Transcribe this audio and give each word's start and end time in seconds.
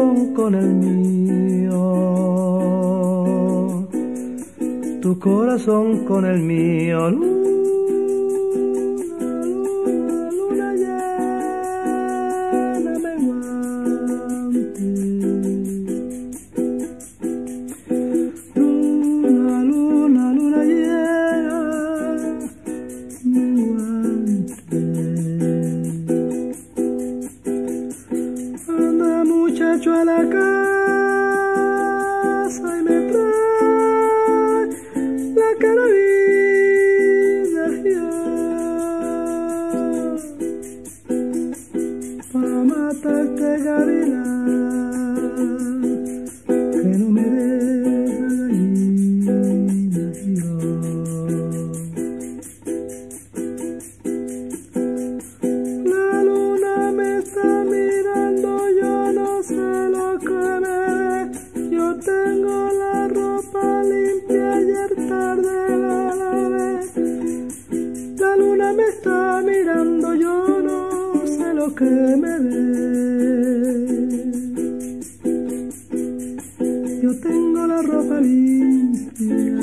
corazón 0.00 0.34
con 0.34 0.54
el 0.54 0.74
mío. 0.74 1.76
Tu 5.02 5.18
corazón 5.18 6.04
con 6.06 6.24
el 6.24 6.40
mío. 6.40 7.39
mirando, 69.42 70.14
yo 70.14 70.60
no 70.62 71.26
sé 71.26 71.54
lo 71.54 71.74
que 71.74 71.84
me 71.84 72.38
ve. 72.38 72.60
Yo 77.02 77.10
tengo 77.20 77.66
la 77.66 77.82
ropa 77.82 78.20
limpia. 78.20 79.60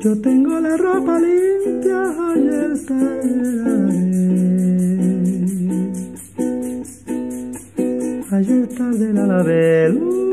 Yo 0.00 0.20
tengo 0.20 0.60
la 0.60 0.76
ropa 0.76 1.18
limpia, 1.18 2.02
ayer 2.32 2.84
tarde 2.86 3.52
la 3.56 3.74
Ayer 8.36 8.66
tarde 8.68 9.12
la 9.12 9.26
lavé. 9.26 10.23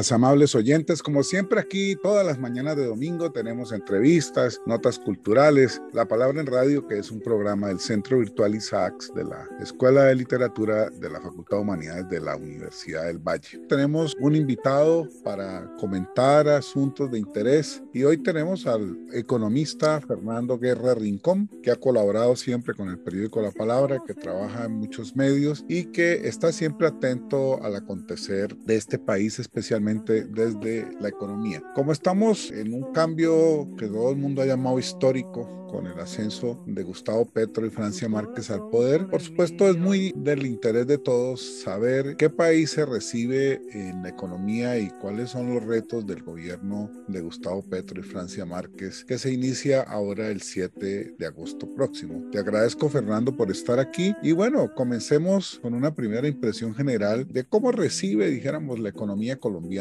Buenas, 0.00 0.12
amables 0.12 0.54
oyentes. 0.54 1.02
Como 1.02 1.22
siempre 1.22 1.60
aquí, 1.60 1.94
todas 2.02 2.24
las 2.24 2.38
mañanas 2.38 2.74
de 2.74 2.86
domingo 2.86 3.32
tenemos 3.32 3.70
entrevistas, 3.70 4.58
notas 4.64 4.98
culturales, 4.98 5.82
La 5.92 6.08
Palabra 6.08 6.40
en 6.40 6.46
Radio, 6.46 6.86
que 6.86 6.98
es 6.98 7.10
un 7.10 7.20
programa 7.20 7.68
del 7.68 7.80
Centro 7.80 8.18
Virtual 8.18 8.54
Isaacs 8.54 9.12
de 9.14 9.24
la 9.24 9.46
Escuela 9.60 10.04
de 10.04 10.14
Literatura 10.14 10.88
de 10.88 11.10
la 11.10 11.20
Facultad 11.20 11.58
de 11.58 11.62
Humanidades 11.62 12.08
de 12.08 12.20
la 12.20 12.36
Universidad 12.36 13.04
del 13.04 13.18
Valle. 13.18 13.58
Tenemos 13.68 14.16
un 14.20 14.36
invitado 14.36 15.06
para 15.22 15.70
comentar 15.78 16.48
asuntos 16.48 17.10
de 17.10 17.18
interés 17.18 17.82
y 17.92 18.04
hoy 18.04 18.16
tenemos 18.16 18.66
al 18.66 18.96
economista 19.12 20.00
Fernando 20.00 20.58
Guerra 20.58 20.94
Rincón, 20.94 21.46
que 21.62 21.72
ha 21.72 21.76
colaborado 21.76 22.36
siempre 22.36 22.72
con 22.72 22.88
el 22.88 22.98
periódico 22.98 23.42
La 23.42 23.50
Palabra, 23.50 23.98
que 24.06 24.14
trabaja 24.14 24.64
en 24.64 24.72
muchos 24.72 25.14
medios 25.14 25.62
y 25.68 25.84
que 25.86 26.26
está 26.26 26.52
siempre 26.52 26.86
atento 26.86 27.62
al 27.62 27.76
acontecer 27.76 28.56
de 28.56 28.76
este 28.76 28.98
país 28.98 29.38
especialmente 29.38 29.89
desde 29.94 30.88
la 31.00 31.08
economía. 31.08 31.62
Como 31.74 31.92
estamos 31.92 32.50
en 32.50 32.74
un 32.74 32.92
cambio 32.92 33.68
que 33.76 33.86
todo 33.86 34.10
el 34.10 34.16
mundo 34.16 34.42
ha 34.42 34.46
llamado 34.46 34.78
histórico, 34.78 35.60
con 35.70 35.86
el 35.86 35.98
ascenso 36.00 36.62
de 36.66 36.82
Gustavo 36.82 37.24
Petro 37.26 37.64
y 37.64 37.70
Francia 37.70 38.08
Márquez 38.08 38.50
al 38.50 38.68
poder. 38.70 39.06
Por 39.06 39.22
supuesto, 39.22 39.68
es 39.68 39.76
muy 39.76 40.12
del 40.16 40.44
interés 40.46 40.86
de 40.86 40.98
todos 40.98 41.62
saber 41.62 42.16
qué 42.16 42.28
país 42.28 42.70
se 42.70 42.84
recibe 42.84 43.62
en 43.72 44.02
la 44.02 44.08
economía 44.08 44.78
y 44.78 44.90
cuáles 45.00 45.30
son 45.30 45.54
los 45.54 45.62
retos 45.62 46.06
del 46.06 46.22
gobierno 46.22 46.90
de 47.06 47.20
Gustavo 47.20 47.62
Petro 47.62 48.00
y 48.00 48.02
Francia 48.02 48.44
Márquez, 48.44 49.04
que 49.04 49.18
se 49.18 49.32
inicia 49.32 49.82
ahora 49.82 50.28
el 50.28 50.42
7 50.42 51.14
de 51.18 51.26
agosto 51.26 51.72
próximo. 51.74 52.28
Te 52.32 52.38
agradezco, 52.38 52.88
Fernando, 52.88 53.36
por 53.36 53.50
estar 53.50 53.78
aquí. 53.78 54.14
Y 54.22 54.32
bueno, 54.32 54.74
comencemos 54.74 55.60
con 55.62 55.74
una 55.74 55.94
primera 55.94 56.26
impresión 56.26 56.74
general 56.74 57.26
de 57.28 57.44
cómo 57.44 57.70
recibe, 57.70 58.28
dijéramos, 58.28 58.80
la 58.80 58.88
economía 58.88 59.36
colombiana 59.36 59.79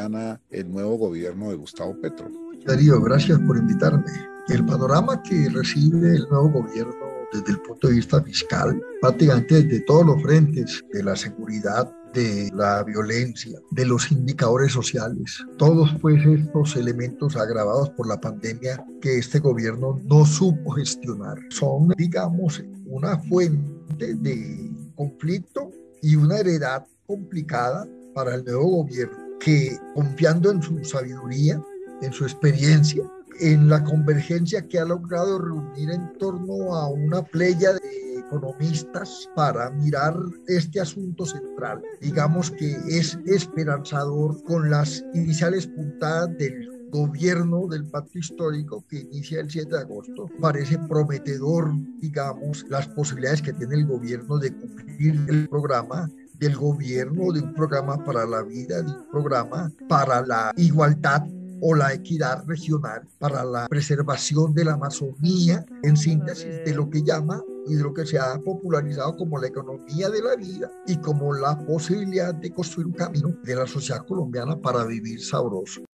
el 0.50 0.72
nuevo 0.72 0.98
gobierno 0.98 1.50
de 1.50 1.58
Gustavo 1.58 2.00
Petro. 2.00 2.30
Darío, 2.66 3.02
gracias 3.02 3.38
por 3.40 3.58
invitarme. 3.58 4.06
El 4.48 4.66
panorama 4.66 5.22
que 5.24 5.50
recibe 5.50 6.16
el 6.16 6.26
nuevo 6.30 6.50
gobierno 6.50 6.96
desde 7.34 7.52
el 7.52 7.62
punto 7.62 7.90
de 7.90 7.96
vista 7.96 8.22
fiscal, 8.24 8.82
prácticamente 9.02 9.62
desde 9.62 9.82
todos 9.82 10.06
los 10.06 10.22
frentes 10.22 10.84
de 10.94 11.04
la 11.04 11.16
seguridad, 11.18 11.94
de 12.14 12.50
la 12.54 12.84
violencia, 12.84 13.60
de 13.72 13.86
los 13.86 14.10
indicadores 14.12 14.72
sociales, 14.72 15.46
todos 15.58 15.94
pues 16.02 16.26
estos 16.26 16.78
elementos 16.78 17.36
agravados 17.36 17.90
por 17.92 18.08
la 18.08 18.20
pandemia 18.22 18.84
que 19.02 19.18
este 19.18 19.40
gobierno 19.40 20.00
no 20.06 20.26
supo 20.26 20.72
gestionar. 20.72 21.38
Son, 21.50 21.90
digamos, 21.98 22.64
una 22.86 23.20
fuente 23.20 24.16
de 24.16 24.72
conflicto 24.96 25.70
y 26.02 26.16
una 26.16 26.38
heredad 26.38 26.86
complicada 27.06 27.86
para 28.16 28.36
el 28.36 28.46
nuevo 28.46 28.84
gobierno 28.84 29.29
que 29.40 29.78
confiando 29.96 30.52
en 30.52 30.62
su 30.62 30.84
sabiduría, 30.84 31.62
en 32.02 32.14
su 32.14 32.26
experiencia, 32.26 33.04
en 33.40 33.70
la 33.70 33.84
convergencia 33.84 34.62
que 34.68 34.80
ha 34.80 34.86
logrado 34.86 35.40
reunir 35.40 35.92
en 35.92 36.12
torno 36.18 36.76
a 36.76 36.88
una 36.90 37.22
playa 37.22 37.74
de 37.74 38.20
economistas 38.20 39.30
para 39.36 39.70
mirar 39.72 40.16
este 40.48 40.82
asunto 40.82 41.26
central. 41.26 41.82
Digamos 42.02 42.52
que 42.52 42.78
es 42.88 43.18
esperanzador 43.26 44.44
con 44.44 44.70
las 44.70 45.04
iniciales 45.14 45.68
puntadas 45.68 46.38
del 46.38 46.70
gobierno 46.92 47.68
del 47.68 47.86
pacto 47.86 48.18
histórico 48.18 48.84
que 48.90 49.00
inicia 49.00 49.42
el 49.42 49.50
7 49.50 49.70
de 49.70 49.82
agosto. 49.82 50.30
Parece 50.42 50.78
prometedor, 50.78 51.72
digamos, 52.00 52.66
las 52.70 52.88
posibilidades 52.88 53.42
que 53.42 53.54
tiene 53.54 53.76
el 53.76 53.86
gobierno 53.86 54.38
de 54.38 54.54
cumplir 54.54 55.26
el 55.28 55.48
programa 55.48 56.10
del 56.40 56.56
gobierno, 56.56 57.32
de 57.32 57.42
un 57.42 57.54
programa 57.54 58.04
para 58.04 58.26
la 58.26 58.42
vida, 58.42 58.82
de 58.82 58.92
un 58.92 59.10
programa 59.12 59.72
para 59.88 60.26
la 60.26 60.52
igualdad 60.56 61.28
o 61.62 61.76
la 61.76 61.94
equidad 61.94 62.46
regional, 62.48 63.02
para 63.20 63.44
la 63.44 63.68
preservación 63.68 64.54
de 64.54 64.66
la 64.66 64.74
Amazonía, 64.74 65.66
en 65.84 65.98
síntesis 65.98 66.64
de 66.66 66.74
lo 66.74 66.90
que 66.90 67.04
llama 67.04 67.44
y 67.68 67.76
de 67.76 67.84
lo 67.84 67.94
que 67.94 68.06
se 68.06 68.18
ha 68.18 68.40
popularizado 68.40 69.16
como 69.18 69.38
la 69.38 69.48
economía 69.48 70.10
de 70.10 70.22
la 70.22 70.36
vida 70.36 70.72
y 70.88 70.98
como 70.98 71.34
la 71.34 71.58
posibilidad 71.66 72.34
de 72.34 72.52
construir 72.52 72.88
un 72.88 72.94
camino 72.94 73.36
de 73.44 73.56
la 73.56 73.68
sociedad 73.68 74.06
colombiana 74.06 74.60
para 74.60 74.86
vivir 74.86 75.22
sabroso. 75.22 75.89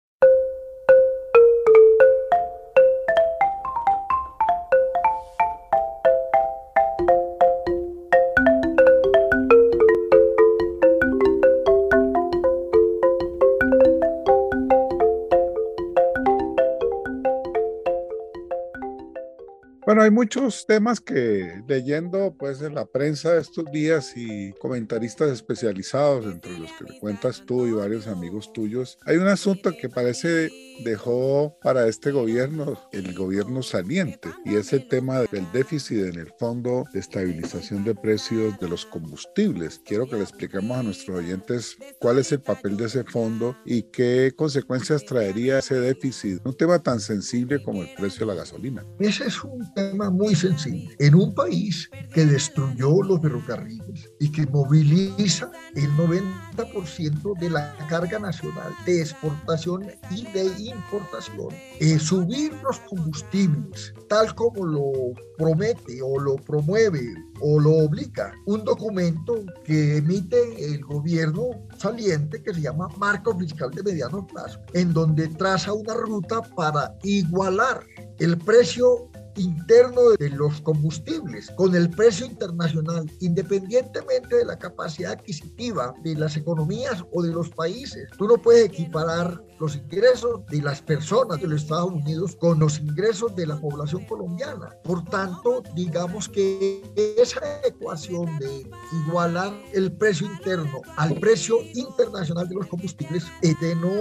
Bueno, 19.95 20.03
hay 20.03 20.11
muchos 20.11 20.65
temas 20.67 20.99
que 20.99 21.63
leyendo 21.69 22.35
pues 22.37 22.61
en 22.61 22.75
la 22.75 22.85
prensa 22.85 23.37
estos 23.37 23.71
días 23.71 24.11
y 24.17 24.51
comentaristas 24.59 25.31
especializados, 25.31 26.25
entre 26.25 26.59
los 26.59 26.69
que 26.73 26.83
le 26.83 26.99
cuentas 26.99 27.43
tú 27.45 27.65
y 27.65 27.71
varios 27.71 28.05
amigos 28.07 28.51
tuyos, 28.51 28.97
hay 29.05 29.15
un 29.15 29.29
asunto 29.29 29.71
que 29.79 29.87
parece 29.87 30.49
dejó 30.83 31.57
para 31.61 31.87
este 31.87 32.11
gobierno 32.11 32.79
el 32.91 33.13
gobierno 33.13 33.63
saliente 33.63 34.29
y 34.45 34.55
es 34.55 34.73
el 34.73 34.87
tema 34.87 35.21
del 35.21 35.51
déficit 35.51 35.99
en 35.99 36.19
el 36.19 36.31
fondo 36.37 36.85
de 36.93 36.99
estabilización 36.99 37.83
de 37.83 37.95
precios 37.95 38.57
de 38.59 38.69
los 38.69 38.85
combustibles. 38.85 39.81
Quiero 39.85 40.07
que 40.07 40.15
le 40.15 40.23
expliquemos 40.23 40.77
a 40.77 40.83
nuestros 40.83 41.17
oyentes 41.17 41.77
cuál 41.99 42.19
es 42.19 42.31
el 42.31 42.41
papel 42.41 42.77
de 42.77 42.85
ese 42.85 43.03
fondo 43.03 43.55
y 43.65 43.83
qué 43.83 44.33
consecuencias 44.35 45.05
traería 45.05 45.59
ese 45.59 45.79
déficit, 45.79 46.39
un 46.45 46.55
tema 46.55 46.79
tan 46.79 46.99
sensible 46.99 47.61
como 47.63 47.81
el 47.81 47.89
precio 47.95 48.25
de 48.25 48.33
la 48.33 48.39
gasolina. 48.39 48.85
Ese 48.99 49.25
es 49.25 49.43
un 49.43 49.73
tema 49.73 50.09
muy 50.09 50.35
sensible. 50.35 50.95
En 50.99 51.15
un 51.15 51.33
país 51.33 51.89
que 52.13 52.25
destruyó 52.25 53.01
los 53.03 53.21
ferrocarriles 53.21 54.09
y 54.19 54.31
que 54.31 54.45
moviliza 54.47 55.51
el 55.75 55.89
90% 55.91 57.39
de 57.39 57.49
la 57.49 57.75
carga 57.89 58.19
nacional 58.19 58.73
de 58.85 59.01
exportación 59.01 59.85
y 60.11 60.23
de 60.31 60.49
importación, 60.69 61.49
eh, 61.79 61.99
subir 61.99 62.53
los 62.63 62.79
combustibles, 62.81 63.93
tal 64.07 64.33
como 64.35 64.65
lo 64.65 64.91
promete 65.37 66.01
o 66.01 66.19
lo 66.19 66.35
promueve 66.35 67.13
o 67.41 67.59
lo 67.59 67.71
obliga 67.85 68.33
un 68.45 68.63
documento 68.63 69.43
que 69.63 69.97
emite 69.97 70.37
el 70.63 70.83
gobierno 70.83 71.49
saliente 71.77 72.41
que 72.41 72.53
se 72.53 72.61
llama 72.61 72.87
Marco 72.97 73.37
Fiscal 73.37 73.71
de 73.71 73.83
Mediano 73.83 74.25
Plazo, 74.25 74.59
en 74.73 74.93
donde 74.93 75.27
traza 75.27 75.73
una 75.73 75.93
ruta 75.93 76.41
para 76.55 76.95
igualar 77.03 77.83
el 78.19 78.37
precio 78.37 79.09
interno 79.37 80.11
de 80.19 80.29
los 80.29 80.61
combustibles 80.61 81.51
con 81.55 81.75
el 81.75 81.89
precio 81.89 82.25
internacional, 82.25 83.09
independientemente 83.19 84.37
de 84.37 84.45
la 84.45 84.57
capacidad 84.57 85.13
adquisitiva 85.13 85.93
de 86.03 86.15
las 86.15 86.37
economías 86.37 87.03
o 87.11 87.21
de 87.21 87.31
los 87.31 87.49
países. 87.49 88.09
Tú 88.17 88.27
no 88.27 88.37
puedes 88.37 88.65
equiparar 88.65 89.41
los 89.59 89.75
ingresos 89.75 90.45
de 90.47 90.61
las 90.61 90.81
personas 90.81 91.39
de 91.39 91.47
los 91.47 91.63
Estados 91.63 91.91
Unidos 91.91 92.35
con 92.35 92.59
los 92.59 92.79
ingresos 92.79 93.35
de 93.35 93.47
la 93.47 93.59
población 93.59 94.05
colombiana. 94.05 94.69
Por 94.83 95.03
tanto, 95.05 95.63
digamos 95.75 96.27
que 96.27 96.81
esa 97.17 97.41
ecuación 97.65 98.37
de 98.39 98.69
igualar 99.05 99.53
el 99.73 99.91
precio 99.93 100.27
interno 100.27 100.81
al 100.97 101.15
precio 101.19 101.57
internacional 101.73 102.47
de 102.47 102.55
los 102.55 102.67
combustibles 102.67 103.25
es 103.41 103.59
de 103.59 103.75
no 103.75 103.91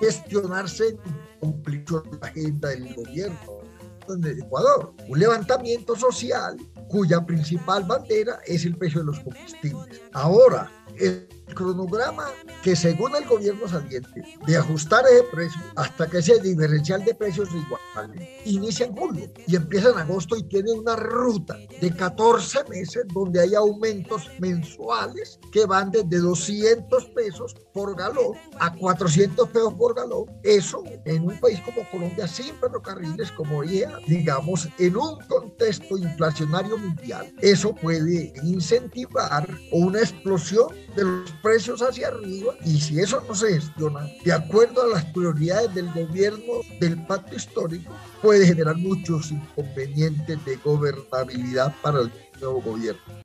gestionarse 0.00 0.96
con 1.40 1.62
la 2.20 2.28
agenda 2.28 2.70
del 2.70 2.94
gobierno 2.94 3.63
en 4.08 4.24
el 4.24 4.40
Ecuador, 4.40 4.92
un 5.08 5.18
levantamiento 5.18 5.96
social 5.96 6.56
cuya 6.88 7.24
principal 7.24 7.84
bandera 7.84 8.38
es 8.46 8.64
el 8.64 8.76
precio 8.76 9.00
de 9.00 9.06
los 9.06 9.20
combustibles. 9.20 10.00
Ahora, 10.12 10.70
el 10.98 11.28
cronograma 11.54 12.26
que 12.62 12.74
según 12.74 13.14
el 13.14 13.26
gobierno 13.26 13.68
saliente 13.68 14.22
de 14.46 14.56
ajustar 14.56 15.04
ese 15.06 15.22
precio 15.24 15.60
hasta 15.76 16.08
que 16.08 16.18
ese 16.18 16.40
diferencial 16.40 17.04
de 17.04 17.14
precios 17.14 17.48
es 17.48 17.54
igual 17.54 17.80
inicia 18.44 18.86
en 18.86 18.96
julio 18.96 19.30
y 19.46 19.56
empieza 19.56 19.90
en 19.90 19.98
agosto 19.98 20.36
y 20.36 20.42
tiene 20.44 20.72
una 20.72 20.96
ruta 20.96 21.56
de 21.80 21.94
14 21.94 22.64
meses 22.68 23.04
donde 23.12 23.40
hay 23.40 23.54
aumentos 23.54 24.30
mensuales 24.38 25.38
que 25.52 25.66
van 25.66 25.90
desde 25.90 26.18
200 26.18 27.04
pesos 27.10 27.54
por 27.72 27.96
galón 27.96 28.36
a 28.58 28.74
400 28.74 29.48
pesos 29.48 29.74
por 29.74 29.94
galón. 29.94 30.24
Eso 30.42 30.82
en 31.04 31.24
un 31.24 31.38
país 31.40 31.60
como 31.64 31.88
Colombia 31.90 32.26
sin 32.26 32.54
ferrocarriles, 32.56 33.30
como 33.32 33.62
ya 33.64 33.98
digamos, 34.06 34.68
en 34.78 34.96
un 34.96 35.18
contexto 35.28 35.96
inflacionario 35.98 36.76
mundial, 36.78 37.32
eso 37.40 37.74
puede 37.74 38.32
incentivar 38.42 39.48
una 39.72 40.00
explosión 40.00 40.68
de 40.94 41.04
los 41.04 41.30
precios 41.42 41.82
hacia 41.82 42.08
arriba 42.08 42.54
y 42.64 42.80
si 42.80 43.00
eso 43.00 43.22
no 43.26 43.34
se 43.34 43.54
gestiona 43.54 44.08
de 44.24 44.32
acuerdo 44.32 44.82
a 44.82 44.88
las 44.88 45.04
prioridades 45.06 45.74
del 45.74 45.90
gobierno 45.92 46.60
del 46.80 47.04
pacto 47.06 47.36
histórico, 47.36 47.94
puede 48.22 48.46
generar 48.46 48.76
muchos 48.76 49.30
inconvenientes 49.30 50.44
de 50.44 50.56
gobernabilidad 50.56 51.74
para 51.82 52.00
el 52.00 52.12
nuevo 52.40 52.62
gobierno. 52.62 53.23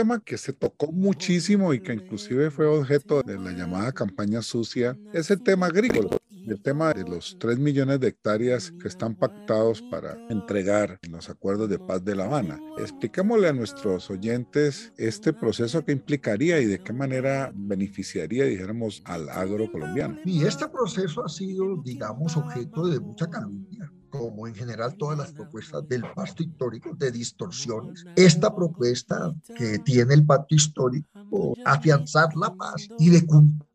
Tema 0.00 0.18
que 0.18 0.38
se 0.38 0.54
tocó 0.54 0.90
muchísimo 0.90 1.74
y 1.74 1.80
que 1.80 1.92
inclusive 1.92 2.50
fue 2.50 2.64
objeto 2.64 3.22
de 3.22 3.38
la 3.38 3.52
llamada 3.52 3.92
campaña 3.92 4.40
sucia 4.40 4.96
es 5.12 5.30
el 5.30 5.42
tema 5.42 5.66
agrícola, 5.66 6.16
el 6.30 6.62
tema 6.62 6.94
de 6.94 7.04
los 7.04 7.36
3 7.38 7.58
millones 7.58 8.00
de 8.00 8.08
hectáreas 8.08 8.72
que 8.80 8.88
están 8.88 9.14
pactados 9.14 9.82
para 9.90 10.16
entregar 10.30 10.98
en 11.02 11.12
los 11.12 11.28
acuerdos 11.28 11.68
de 11.68 11.78
paz 11.78 12.02
de 12.02 12.16
La 12.16 12.24
Habana. 12.24 12.58
Expliquémosle 12.78 13.48
a 13.48 13.52
nuestros 13.52 14.08
oyentes 14.08 14.90
este 14.96 15.34
proceso 15.34 15.84
que 15.84 15.92
implicaría 15.92 16.58
y 16.60 16.64
de 16.64 16.82
qué 16.82 16.94
manera 16.94 17.52
beneficiaría, 17.54 18.46
dijéramos, 18.46 19.02
al 19.04 19.28
agro 19.28 19.70
colombiano. 19.70 20.16
Y 20.24 20.46
este 20.46 20.66
proceso 20.68 21.22
ha 21.22 21.28
sido, 21.28 21.76
digamos, 21.84 22.38
objeto 22.38 22.86
de 22.86 23.00
mucha 23.00 23.28
calumnia 23.28 23.92
como 24.10 24.46
en 24.46 24.54
general 24.54 24.96
todas 24.96 25.18
las 25.18 25.32
propuestas 25.32 25.88
del 25.88 26.02
pacto 26.14 26.42
histórico, 26.42 26.94
de 26.94 27.10
distorsiones. 27.10 28.04
Esta 28.16 28.54
propuesta 28.54 29.34
que 29.56 29.78
tiene 29.78 30.14
el 30.14 30.26
pacto 30.26 30.54
histórico, 30.54 31.54
afianzar 31.64 32.36
la 32.36 32.54
paz 32.54 32.88
y 32.98 33.10
de 33.10 33.24
cumplir 33.24 33.70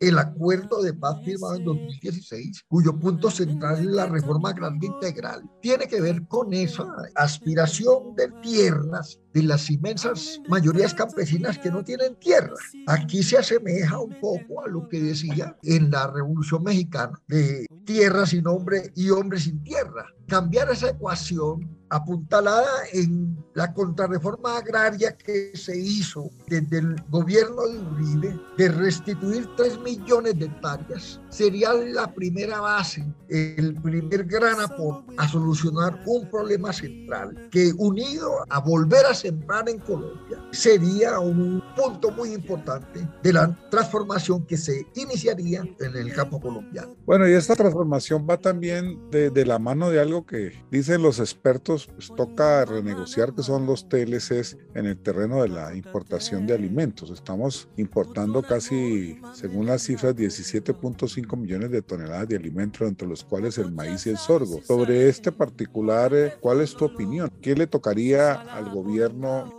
el 0.00 0.18
acuerdo 0.18 0.82
de 0.82 0.94
paz 0.94 1.22
firmado 1.24 1.56
en 1.56 1.64
2016, 1.64 2.64
cuyo 2.66 2.98
punto 2.98 3.30
central 3.30 3.80
es 3.80 3.86
la 3.86 4.06
reforma 4.06 4.50
agraria 4.50 4.88
integral, 4.88 5.42
tiene 5.60 5.86
que 5.86 6.00
ver 6.00 6.26
con 6.26 6.52
esa 6.54 6.86
aspiración 7.14 8.14
de 8.16 8.28
tierras 8.42 9.18
de 9.34 9.42
las 9.42 9.68
inmensas 9.68 10.40
mayorías 10.48 10.94
campesinas 10.94 11.58
que 11.58 11.70
no 11.70 11.84
tienen 11.84 12.14
tierra. 12.16 12.54
Aquí 12.86 13.22
se 13.22 13.36
asemeja 13.36 13.98
un 13.98 14.18
poco 14.20 14.64
a 14.64 14.68
lo 14.68 14.88
que 14.88 15.02
decía 15.02 15.56
en 15.64 15.90
la 15.90 16.06
Revolución 16.06 16.62
Mexicana 16.62 17.20
de 17.26 17.66
tierra 17.84 18.24
sin 18.24 18.46
hombre 18.46 18.92
y 18.94 19.10
hombre 19.10 19.38
sin 19.40 19.62
tierra. 19.62 20.06
cambiar 20.26 20.70
esa 20.70 20.90
ecuación 20.90 21.68
apuntalada 21.90 22.66
en 22.92 23.36
la 23.54 23.72
contrarreforma 23.72 24.58
agraria 24.58 25.16
que 25.16 25.52
se 25.54 25.76
hizo 25.76 26.30
desde 26.48 26.78
el 26.78 26.96
gobierno 27.08 27.62
de 27.62 27.78
Uribe 27.78 28.40
de 28.56 28.68
restituir 28.68 29.48
3 29.56 29.78
millones 29.80 30.38
de 30.38 30.46
hectáreas 30.46 31.20
sería 31.28 31.72
la 31.74 32.12
primera 32.12 32.60
base, 32.60 33.04
el 33.28 33.74
primer 33.74 34.24
gran 34.24 34.60
aporte 34.60 35.14
a 35.18 35.28
solucionar 35.28 36.02
un 36.06 36.28
problema 36.30 36.72
central 36.72 37.48
que 37.50 37.72
unido 37.76 38.44
a 38.48 38.60
volver 38.60 39.06
a 39.06 39.14
sembrar 39.24 39.66
en 39.70 39.78
Colombia 39.78 40.38
sería 40.50 41.18
un 41.18 41.62
punto 41.74 42.10
muy 42.10 42.34
importante 42.34 43.08
de 43.22 43.32
la 43.32 43.58
transformación 43.70 44.44
que 44.44 44.58
se 44.58 44.86
iniciaría 44.94 45.62
en 45.80 45.96
el 45.96 46.12
campo 46.12 46.38
colombiano. 46.38 46.94
Bueno, 47.06 47.26
y 47.26 47.32
esta 47.32 47.56
transformación 47.56 48.26
va 48.28 48.36
también 48.36 49.10
de, 49.10 49.46
la 49.46 49.58
mano 49.58 49.88
de 49.88 50.00
algo 50.00 50.26
que 50.26 50.52
dicen 50.70 51.02
los 51.02 51.20
expertos, 51.20 51.86
pues 51.86 52.12
toca 52.14 52.66
renegociar 52.66 53.34
que 53.34 53.42
son 53.42 53.64
los 53.64 53.88
TLCs 53.88 54.58
en 54.74 54.86
el 54.86 54.98
terreno 54.98 55.42
de 55.42 55.48
la 55.48 55.74
importación 55.74 56.46
de 56.46 56.54
alimentos. 56.54 57.10
Estamos 57.10 57.68
importando 57.78 58.42
casi, 58.42 59.18
según 59.32 59.66
las 59.66 59.82
cifras, 59.82 60.14
17.5 60.14 61.36
millones 61.36 61.70
de 61.70 61.80
toneladas 61.80 62.28
de 62.28 62.36
alimentos, 62.36 62.86
entre 62.86 63.08
los 63.08 63.24
cuales 63.24 63.56
el 63.56 63.72
maíz 63.72 64.06
y 64.06 64.10
el 64.10 64.18
sorgo. 64.18 64.60
Sobre 64.62 65.08
este 65.08 65.32
particular, 65.32 66.14
eh, 66.14 66.34
¿cuál 66.40 66.60
es 66.60 66.74
tu 66.74 66.84
opinión? 66.84 67.32
¿Qué 67.40 67.54
le 67.54 67.66
tocaría 67.66 68.32
al 68.32 68.70
gobierno 68.70 69.13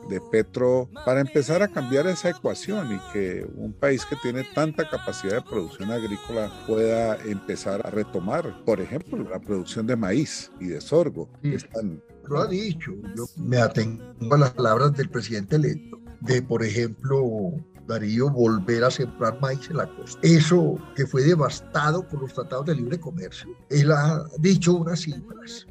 de 0.09 0.21
Petro 0.31 0.89
para 1.05 1.21
empezar 1.21 1.61
a 1.61 1.67
cambiar 1.67 2.07
esa 2.07 2.29
ecuación 2.29 2.95
y 2.95 3.13
que 3.13 3.45
un 3.55 3.73
país 3.73 4.05
que 4.05 4.15
tiene 4.17 4.43
tanta 4.53 4.89
capacidad 4.89 5.35
de 5.35 5.41
producción 5.41 5.91
agrícola 5.91 6.51
pueda 6.67 7.17
empezar 7.25 7.85
a 7.85 7.89
retomar, 7.89 8.63
por 8.65 8.81
ejemplo, 8.81 9.17
la 9.29 9.39
producción 9.39 9.87
de 9.87 9.95
maíz 9.95 10.51
y 10.59 10.67
de 10.67 10.81
sorgo, 10.81 11.29
que 11.41 11.55
están 11.55 12.01
lo 12.27 12.41
ha 12.41 12.47
dicho. 12.47 12.91
Yo 13.15 13.25
me 13.37 13.57
atengo 13.57 14.03
a 14.31 14.37
las 14.37 14.51
palabras 14.51 14.93
del 14.93 15.09
presidente 15.09 15.57
electo, 15.57 15.99
de, 16.21 16.41
por 16.41 16.63
ejemplo, 16.63 17.53
Darío 17.87 18.29
volver 18.29 18.83
a 18.83 18.91
sembrar 18.91 19.39
maíz 19.41 19.69
en 19.69 19.77
la 19.77 19.87
costa. 19.87 20.19
Eso 20.23 20.77
que 20.95 21.05
fue 21.05 21.23
devastado 21.23 22.07
por 22.07 22.21
los 22.21 22.33
tratados 22.33 22.65
de 22.65 22.75
libre 22.75 22.99
comercio. 22.99 23.49
Él 23.69 23.91
ha 23.91 24.23
dicho 24.39 24.73
unas 24.73 25.01
cifras. 25.01 25.67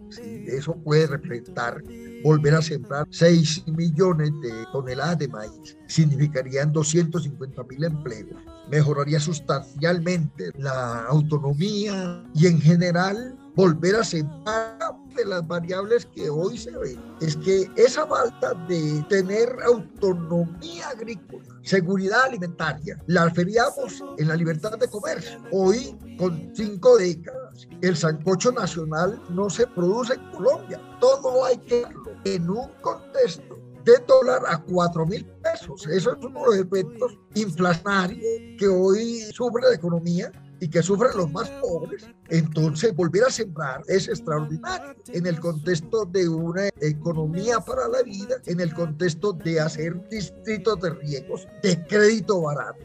Eso 0.47 0.75
puede 0.77 1.07
representar 1.07 1.83
volver 2.23 2.55
a 2.55 2.63
sembrar 2.63 3.07
6 3.11 3.67
millones 3.69 4.31
de 4.43 4.53
toneladas 4.73 5.19
de 5.19 5.29
maíz. 5.29 5.77
Significarían 5.89 6.73
250 6.73 7.63
mil 7.65 7.85
empleos. 7.85 8.43
Mejoraría 8.71 9.21
sustancialmente 9.21 10.51
la 10.57 11.05
autonomía 11.07 12.25
y 12.35 12.47
en 12.47 12.61
general 12.61 13.37
volver 13.55 13.97
a 13.97 14.05
sembrar 14.05 14.95
de 15.15 15.25
las 15.25 15.47
variables 15.47 16.07
que 16.07 16.29
hoy 16.29 16.59
se 16.59 16.77
ven 16.77 16.99
es 17.21 17.37
que 17.37 17.71
esa 17.77 18.07
falta 18.07 18.55
de 18.69 19.05
tener 19.09 19.49
autonomía 19.65 20.89
agrícola, 20.89 21.54
seguridad 21.65 22.25
alimentaria, 22.25 22.97
la 23.07 23.31
feriamos 23.31 24.03
en 24.19 24.29
la 24.29 24.37
libertad 24.37 24.79
de 24.79 24.89
comercio. 24.89 25.39
Hoy, 25.51 25.97
con 26.19 26.53
cinco 26.55 26.97
décadas, 26.99 27.67
el 27.81 27.97
sancocho 27.97 28.53
nacional 28.53 29.21
no 29.31 29.49
se 29.51 29.67
produce 29.67 30.15
en 30.15 30.31
Colombia. 30.31 30.81
Todo 31.01 31.45
hay 31.45 31.59
que 31.59 31.85
hacerlo 31.85 32.13
en 32.25 32.51
un 32.51 32.69
contexto 32.81 33.59
de 33.85 33.93
dólar 34.07 34.43
a 34.47 34.63
cuatro 34.63 35.07
mil 35.07 35.25
pesos. 35.43 35.87
Eso 35.89 36.13
es 36.13 36.25
uno 36.25 36.41
de 36.41 36.47
los 36.47 36.57
efectos 36.57 37.19
inflacionarios 37.35 38.23
que 38.59 38.69
hoy 38.69 39.21
sufre 39.33 39.63
la 39.63 39.75
economía 39.75 40.33
y 40.61 40.69
que 40.69 40.83
sufren 40.83 41.17
los 41.17 41.31
más 41.33 41.49
pobres, 41.61 42.07
entonces 42.29 42.95
volver 42.95 43.25
a 43.25 43.31
sembrar 43.31 43.83
es 43.89 44.09
extraordinario 44.09 44.95
en 45.09 45.27
el 45.27 45.39
contexto 45.41 46.05
de 46.07 46.29
una 46.29 46.69
economía 46.81 47.61
para 47.61 47.89
la 47.89 48.03
vida, 48.03 48.37
en 48.47 48.61
el 48.61 48.73
contexto 48.75 49.33
de 49.33 49.61
hacer 49.61 50.09
distritos 50.09 50.81
de 50.81 50.91
riegos 50.91 51.47
de 51.63 51.87
crédito 51.87 52.43
barato. 52.43 52.85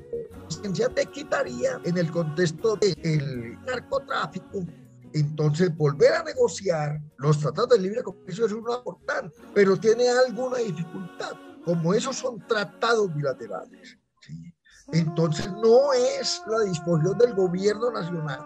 La 0.78 0.90
te 0.90 1.06
quitaría 1.06 1.80
en 1.84 1.98
el 1.98 2.12
contexto 2.12 2.76
del 2.78 3.54
narcotráfico, 3.66 4.66
entonces, 5.14 5.76
volver 5.76 6.14
a 6.14 6.24
negociar 6.24 7.02
los 7.18 7.40
tratados 7.40 7.70
de 7.70 7.80
libre 7.80 8.04
comercio 8.04 8.46
es 8.46 8.52
una 8.52 8.76
importante, 8.76 9.36
pero 9.54 9.78
tiene 9.78 10.08
alguna 10.10 10.58
dificultad. 10.58 11.32
Como 11.66 11.94
esos 11.94 12.16
son 12.16 12.46
tratados 12.48 13.14
bilaterales. 13.14 13.98
Entonces 14.92 15.52
no 15.52 15.94
es 15.94 16.42
la 16.48 16.62
disposición 16.62 17.18
del 17.18 17.34
gobierno 17.34 17.92
nacional. 17.92 18.40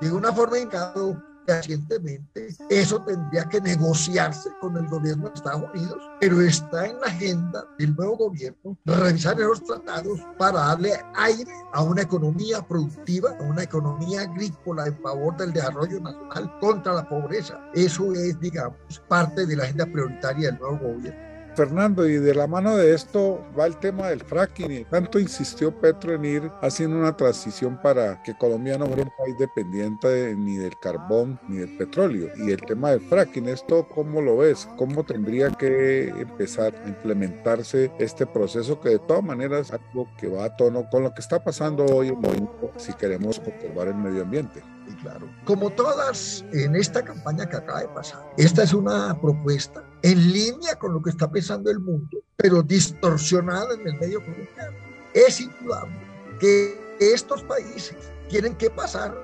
De 0.00 0.10
una 0.10 0.32
forma 0.32 0.58
indicado 0.58 1.16
recientemente, 1.46 2.54
eso 2.70 3.02
tendría 3.02 3.44
que 3.44 3.60
negociarse 3.60 4.50
con 4.60 4.76
el 4.76 4.86
gobierno 4.88 5.28
de 5.28 5.34
Estados 5.34 5.70
Unidos, 5.74 5.98
pero 6.20 6.40
está 6.40 6.86
en 6.86 7.00
la 7.00 7.06
agenda 7.06 7.66
del 7.78 7.94
nuevo 7.96 8.16
gobierno 8.16 8.76
revisar 8.84 9.40
esos 9.40 9.64
tratados 9.64 10.20
para 10.38 10.58
darle 10.58 10.92
aire 11.14 11.52
a 11.72 11.82
una 11.82 12.02
economía 12.02 12.62
productiva, 12.62 13.36
a 13.38 13.42
una 13.42 13.64
economía 13.64 14.22
agrícola 14.22 14.86
en 14.86 14.98
favor 15.02 15.36
del 15.36 15.52
desarrollo 15.52 16.00
nacional 16.00 16.58
contra 16.60 16.94
la 16.94 17.08
pobreza. 17.08 17.60
Eso 17.74 18.12
es, 18.12 18.38
digamos, 18.40 18.76
parte 19.08 19.46
de 19.46 19.56
la 19.56 19.64
agenda 19.64 19.86
prioritaria 19.86 20.50
del 20.50 20.60
nuevo 20.60 20.78
gobierno. 20.78 21.31
Fernando, 21.54 22.08
y 22.08 22.14
de 22.14 22.34
la 22.34 22.46
mano 22.46 22.76
de 22.76 22.94
esto 22.94 23.44
va 23.58 23.66
el 23.66 23.76
tema 23.76 24.08
del 24.08 24.20
fracking. 24.20 24.86
Tanto 24.90 25.18
insistió 25.18 25.74
Petro 25.80 26.14
en 26.14 26.24
ir 26.24 26.50
haciendo 26.62 26.98
una 26.98 27.16
transición 27.16 27.80
para 27.82 28.22
que 28.22 28.36
Colombia 28.36 28.78
no 28.78 28.86
fuera 28.86 29.02
un 29.02 29.12
país 29.18 29.38
dependiente 29.38 30.34
ni 30.36 30.56
del 30.56 30.78
carbón 30.78 31.38
ni 31.48 31.58
del 31.58 31.76
petróleo. 31.76 32.30
Y 32.36 32.50
el 32.50 32.60
tema 32.62 32.90
del 32.90 33.00
fracking, 33.00 33.48
¿esto 33.48 33.86
cómo 33.94 34.20
lo 34.20 34.38
ves? 34.38 34.68
¿Cómo 34.76 35.04
tendría 35.04 35.50
que 35.50 36.08
empezar 36.08 36.74
a 36.74 36.88
implementarse 36.88 37.92
este 37.98 38.26
proceso 38.26 38.80
que 38.80 38.90
de 38.90 38.98
todas 39.00 39.22
maneras 39.22 39.68
es 39.68 39.72
algo 39.72 40.08
que 40.18 40.28
va 40.28 40.44
a 40.44 40.56
tono 40.56 40.88
con 40.90 41.02
lo 41.02 41.12
que 41.12 41.20
está 41.20 41.42
pasando 41.42 41.84
hoy 41.86 42.08
en 42.08 42.20
mundo 42.20 42.72
si 42.76 42.92
queremos 42.94 43.38
conservar 43.38 43.88
el 43.88 43.94
medio 43.94 44.22
ambiente? 44.22 44.62
claro. 45.00 45.26
Como 45.44 45.70
todas 45.70 46.44
en 46.52 46.76
esta 46.76 47.02
campaña 47.02 47.48
que 47.48 47.56
acaba 47.56 47.80
de 47.80 47.88
pasar, 47.88 48.22
esta 48.36 48.62
es 48.62 48.74
una 48.74 49.18
propuesta 49.20 49.82
en 50.02 50.32
línea 50.32 50.76
con 50.78 50.92
lo 50.92 51.02
que 51.02 51.10
está 51.10 51.30
pensando 51.30 51.70
el 51.70 51.80
mundo, 51.80 52.18
pero 52.36 52.62
distorsionada 52.62 53.74
en 53.74 53.86
el 53.86 53.98
medio 54.00 54.20
colombiano. 54.20 54.76
Es 55.14 55.40
indudable 55.40 55.96
que 56.40 56.96
estos 57.00 57.42
países 57.44 57.96
tienen 58.28 58.54
que 58.56 58.70
pasar 58.70 59.16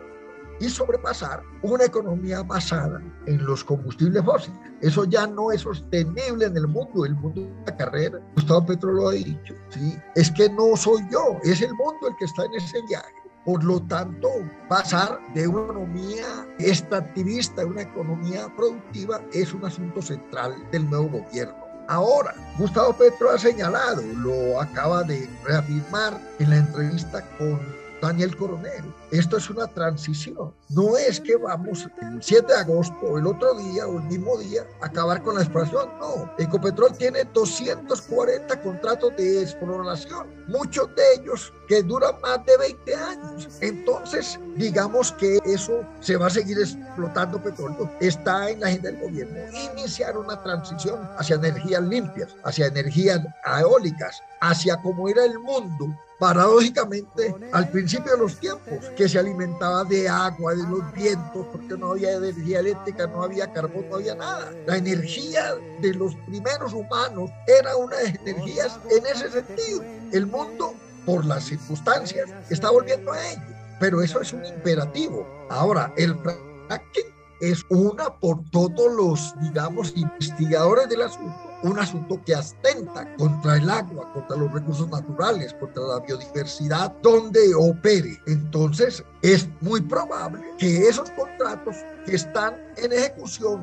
y 0.60 0.68
sobrepasar 0.68 1.42
una 1.62 1.84
economía 1.84 2.42
basada 2.42 3.00
en 3.26 3.44
los 3.44 3.62
combustibles 3.62 4.24
fósiles. 4.24 4.58
Eso 4.80 5.04
ya 5.04 5.26
no 5.26 5.52
es 5.52 5.62
sostenible 5.62 6.46
en 6.46 6.56
el 6.56 6.66
mundo, 6.66 7.04
el 7.04 7.14
mundo 7.14 7.42
de 7.42 7.64
la 7.66 7.76
carrera. 7.76 8.20
Gustavo 8.34 8.66
Petro 8.66 8.92
lo 8.92 9.08
ha 9.08 9.12
dicho, 9.12 9.54
¿sí? 9.70 9.96
Es 10.14 10.30
que 10.32 10.48
no 10.50 10.76
soy 10.76 11.02
yo, 11.10 11.38
es 11.44 11.62
el 11.62 11.72
mundo 11.74 12.08
el 12.08 12.16
que 12.18 12.24
está 12.24 12.44
en 12.44 12.54
ese 12.54 12.78
viaje. 12.88 13.14
Por 13.48 13.64
lo 13.64 13.80
tanto, 13.80 14.28
pasar 14.68 15.18
de 15.32 15.48
una 15.48 15.62
economía 15.62 16.46
extractivista 16.58 17.62
a 17.62 17.64
una 17.64 17.80
economía 17.80 18.46
productiva 18.54 19.22
es 19.32 19.54
un 19.54 19.64
asunto 19.64 20.02
central 20.02 20.54
del 20.70 20.90
nuevo 20.90 21.20
gobierno. 21.20 21.56
Ahora, 21.88 22.34
Gustavo 22.58 22.92
Petro 22.92 23.30
ha 23.30 23.38
señalado, 23.38 24.02
lo 24.02 24.60
acaba 24.60 25.02
de 25.02 25.26
reafirmar 25.46 26.20
en 26.40 26.50
la 26.50 26.56
entrevista 26.58 27.26
con 27.38 27.58
Daniel 28.00 28.36
Coronel. 28.36 28.84
Esto 29.10 29.38
es 29.38 29.48
una 29.50 29.66
transición. 29.66 30.52
No 30.68 30.96
es 30.96 31.20
que 31.20 31.36
vamos 31.36 31.86
el 32.02 32.22
7 32.22 32.46
de 32.46 32.58
agosto, 32.58 33.18
el 33.18 33.26
otro 33.26 33.54
día 33.54 33.86
o 33.86 33.98
el 33.98 34.04
mismo 34.04 34.36
día, 34.38 34.66
a 34.80 34.86
acabar 34.86 35.22
con 35.22 35.34
la 35.34 35.42
exploración. 35.42 35.88
No. 35.98 36.30
Ecopetrol 36.38 36.96
tiene 36.96 37.24
240 37.24 38.60
contratos 38.60 39.16
de 39.16 39.42
exploración, 39.42 40.26
muchos 40.46 40.94
de 40.94 41.02
ellos 41.14 41.52
que 41.66 41.82
duran 41.82 42.20
más 42.20 42.44
de 42.44 42.56
20 42.58 42.94
años. 42.94 43.48
Entonces, 43.60 44.38
digamos 44.56 45.12
que 45.12 45.38
eso 45.44 45.84
se 46.00 46.16
va 46.16 46.26
a 46.26 46.30
seguir 46.30 46.58
explotando 46.58 47.42
petróleo. 47.42 47.90
Está 48.00 48.50
en 48.50 48.60
la 48.60 48.66
agenda 48.68 48.90
del 48.90 49.00
gobierno. 49.00 49.38
Iniciar 49.72 50.16
una 50.16 50.42
transición 50.42 51.08
hacia 51.18 51.36
energías 51.36 51.82
limpias, 51.82 52.34
hacia 52.44 52.66
energías 52.66 53.20
eólicas, 53.60 54.22
hacia 54.40 54.76
cómo 54.82 55.08
era 55.08 55.24
el 55.24 55.38
mundo 55.38 55.86
paradójicamente 56.18 57.34
al 57.52 57.70
principio 57.70 58.12
de 58.12 58.18
los 58.18 58.38
tiempos, 58.38 58.84
que 58.96 59.08
se 59.08 59.18
alimentaba 59.18 59.84
de 59.84 60.08
agua, 60.08 60.54
de 60.54 60.64
los 60.64 60.92
vientos, 60.92 61.46
porque 61.52 61.76
no 61.76 61.92
había 61.92 62.12
energía 62.12 62.60
eléctrica, 62.60 63.06
no 63.06 63.22
había 63.22 63.52
carbón, 63.52 63.88
no 63.88 63.96
había 63.96 64.14
nada. 64.14 64.52
La 64.66 64.76
energía 64.76 65.54
de 65.80 65.94
los 65.94 66.14
primeros 66.26 66.72
humanos 66.72 67.30
era 67.46 67.76
una 67.76 67.96
de 67.96 68.18
energías 68.24 68.78
en 68.90 69.06
ese 69.06 69.30
sentido. 69.30 69.84
El 70.12 70.26
mundo, 70.26 70.74
por 71.06 71.24
las 71.24 71.44
circunstancias, 71.44 72.28
está 72.50 72.70
volviendo 72.70 73.12
a 73.12 73.28
ello, 73.30 73.42
pero 73.78 74.02
eso 74.02 74.20
es 74.20 74.32
un 74.32 74.44
imperativo. 74.44 75.26
Ahora, 75.50 75.92
el 75.96 76.14
fracking 76.16 77.18
es 77.40 77.64
una 77.68 78.12
por 78.18 78.38
todos 78.50 78.92
los, 78.92 79.34
digamos, 79.40 79.92
investigadores 79.96 80.88
del 80.88 81.02
asunto, 81.02 81.47
un 81.62 81.78
asunto 81.78 82.20
que 82.24 82.34
astenta 82.34 83.14
contra 83.16 83.56
el 83.56 83.68
agua, 83.68 84.12
contra 84.12 84.36
los 84.36 84.52
recursos 84.52 84.88
naturales, 84.88 85.54
contra 85.54 85.82
la 85.82 86.00
biodiversidad 86.00 86.92
donde 87.02 87.54
opere. 87.54 88.20
Entonces, 88.26 89.02
es 89.22 89.48
muy 89.60 89.80
probable 89.80 90.42
que 90.58 90.88
esos 90.88 91.10
contratos 91.10 91.76
que 92.04 92.16
están 92.16 92.54
en 92.76 92.92
ejecución 92.92 93.62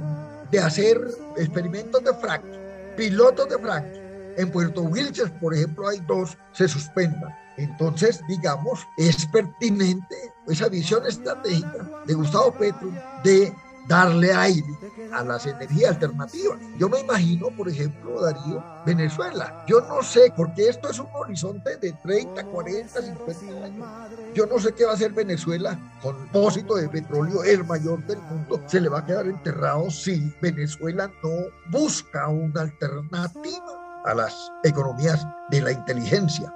de 0.51 0.59
hacer 0.59 1.01
experimentos 1.37 2.03
de 2.03 2.13
fracking, 2.13 2.59
pilotos 2.97 3.49
de 3.49 3.57
fracking, 3.57 4.05
en 4.37 4.51
Puerto 4.51 4.81
Wilches, 4.81 5.31
por 5.41 5.53
ejemplo, 5.53 5.87
hay 5.87 5.99
dos, 6.07 6.37
se 6.51 6.67
suspendan. 6.67 7.33
Entonces, 7.57 8.21
digamos, 8.27 8.85
es 8.97 9.25
pertinente 9.27 10.15
esa 10.47 10.67
visión 10.67 11.05
estratégica 11.05 11.89
de 12.05 12.13
Gustavo 12.13 12.51
Petro 12.53 12.91
de 13.23 13.53
darle 13.87 14.33
aire 14.33 14.65
a 15.11 15.23
las 15.23 15.45
energías 15.45 15.91
alternativas. 15.91 16.59
Yo 16.77 16.89
me 16.89 16.99
imagino, 16.99 17.49
por 17.49 17.69
ejemplo, 17.69 18.21
Darío, 18.21 18.63
Venezuela. 18.85 19.63
Yo 19.67 19.81
no 19.81 20.01
sé, 20.01 20.33
porque 20.35 20.69
esto 20.69 20.89
es 20.89 20.99
un 20.99 21.07
horizonte 21.13 21.77
de 21.77 21.93
30, 22.03 22.43
40, 22.43 23.01
50 23.01 23.65
años. 23.65 23.87
Yo 24.33 24.45
no 24.45 24.59
sé 24.59 24.73
qué 24.73 24.85
va 24.85 24.91
a 24.91 24.95
hacer 24.95 25.13
Venezuela 25.13 25.79
con 26.01 26.15
el 26.15 26.25
depósito 26.25 26.75
de 26.75 26.89
petróleo, 26.89 27.43
el 27.43 27.63
mayor 27.65 28.05
del 28.05 28.19
mundo. 28.23 28.61
Se 28.67 28.81
le 28.81 28.89
va 28.89 28.99
a 28.99 29.05
quedar 29.05 29.27
enterrado 29.27 29.89
si 29.89 30.33
Venezuela 30.41 31.11
no 31.23 31.29
busca 31.69 32.27
una 32.27 32.61
alternativa 32.61 34.01
a 34.05 34.13
las 34.13 34.51
economías 34.63 35.25
de 35.49 35.61
la 35.61 35.71
inteligencia. 35.71 36.53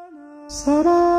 con 0.65 1.18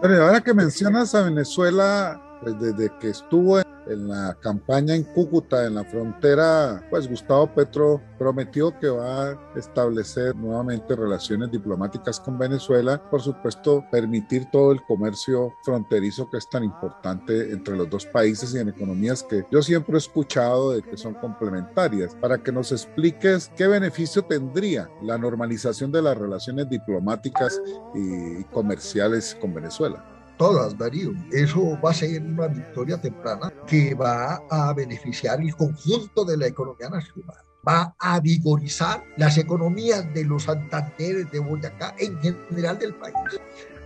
Pero 0.00 0.24
ahora 0.24 0.40
que 0.40 0.54
mencionas 0.54 1.14
a 1.14 1.22
Venezuela, 1.22 2.20
pues 2.40 2.58
desde 2.58 2.90
que 2.98 3.10
estuvo 3.10 3.58
en 3.58 3.64
en 3.90 4.08
la 4.08 4.36
campaña 4.40 4.94
en 4.94 5.04
Cúcuta, 5.04 5.66
en 5.66 5.74
la 5.74 5.84
frontera, 5.84 6.86
pues 6.90 7.08
Gustavo 7.08 7.52
Petro 7.54 8.00
prometió 8.18 8.78
que 8.78 8.88
va 8.88 9.30
a 9.30 9.38
establecer 9.56 10.36
nuevamente 10.36 10.94
relaciones 10.94 11.50
diplomáticas 11.50 12.20
con 12.20 12.38
Venezuela, 12.38 13.02
por 13.10 13.20
supuesto, 13.20 13.84
permitir 13.90 14.50
todo 14.50 14.72
el 14.72 14.82
comercio 14.84 15.52
fronterizo 15.64 16.28
que 16.30 16.38
es 16.38 16.48
tan 16.48 16.64
importante 16.64 17.52
entre 17.52 17.76
los 17.76 17.90
dos 17.90 18.06
países 18.06 18.54
y 18.54 18.58
en 18.58 18.68
economías 18.68 19.22
que 19.22 19.44
yo 19.50 19.62
siempre 19.62 19.94
he 19.94 19.98
escuchado 19.98 20.72
de 20.72 20.82
que 20.82 20.96
son 20.96 21.14
complementarias. 21.14 22.14
Para 22.14 22.38
que 22.38 22.52
nos 22.52 22.72
expliques 22.72 23.50
qué 23.56 23.66
beneficio 23.66 24.22
tendría 24.22 24.88
la 25.02 25.18
normalización 25.18 25.90
de 25.90 26.02
las 26.02 26.16
relaciones 26.16 26.68
diplomáticas 26.68 27.60
y 27.94 28.44
comerciales 28.44 29.36
con 29.40 29.54
Venezuela 29.54 30.19
todas, 30.40 30.76
Darío. 30.78 31.12
Eso 31.30 31.78
va 31.84 31.90
a 31.90 31.94
ser 31.94 32.22
una 32.22 32.48
victoria 32.48 32.98
temprana 32.98 33.52
que 33.66 33.94
va 33.94 34.40
a 34.50 34.72
beneficiar 34.72 35.38
el 35.38 35.54
conjunto 35.54 36.24
de 36.24 36.38
la 36.38 36.46
economía 36.46 36.88
nacional 36.88 37.36
va 37.66 37.94
a 37.98 38.18
vigorizar 38.20 39.04
las 39.18 39.36
economías 39.36 40.02
de 40.14 40.24
los 40.24 40.44
Santanderes, 40.44 41.30
de 41.30 41.40
Boyacá, 41.40 41.94
en 41.98 42.18
general 42.18 42.78
del 42.78 42.94
país 42.94 43.14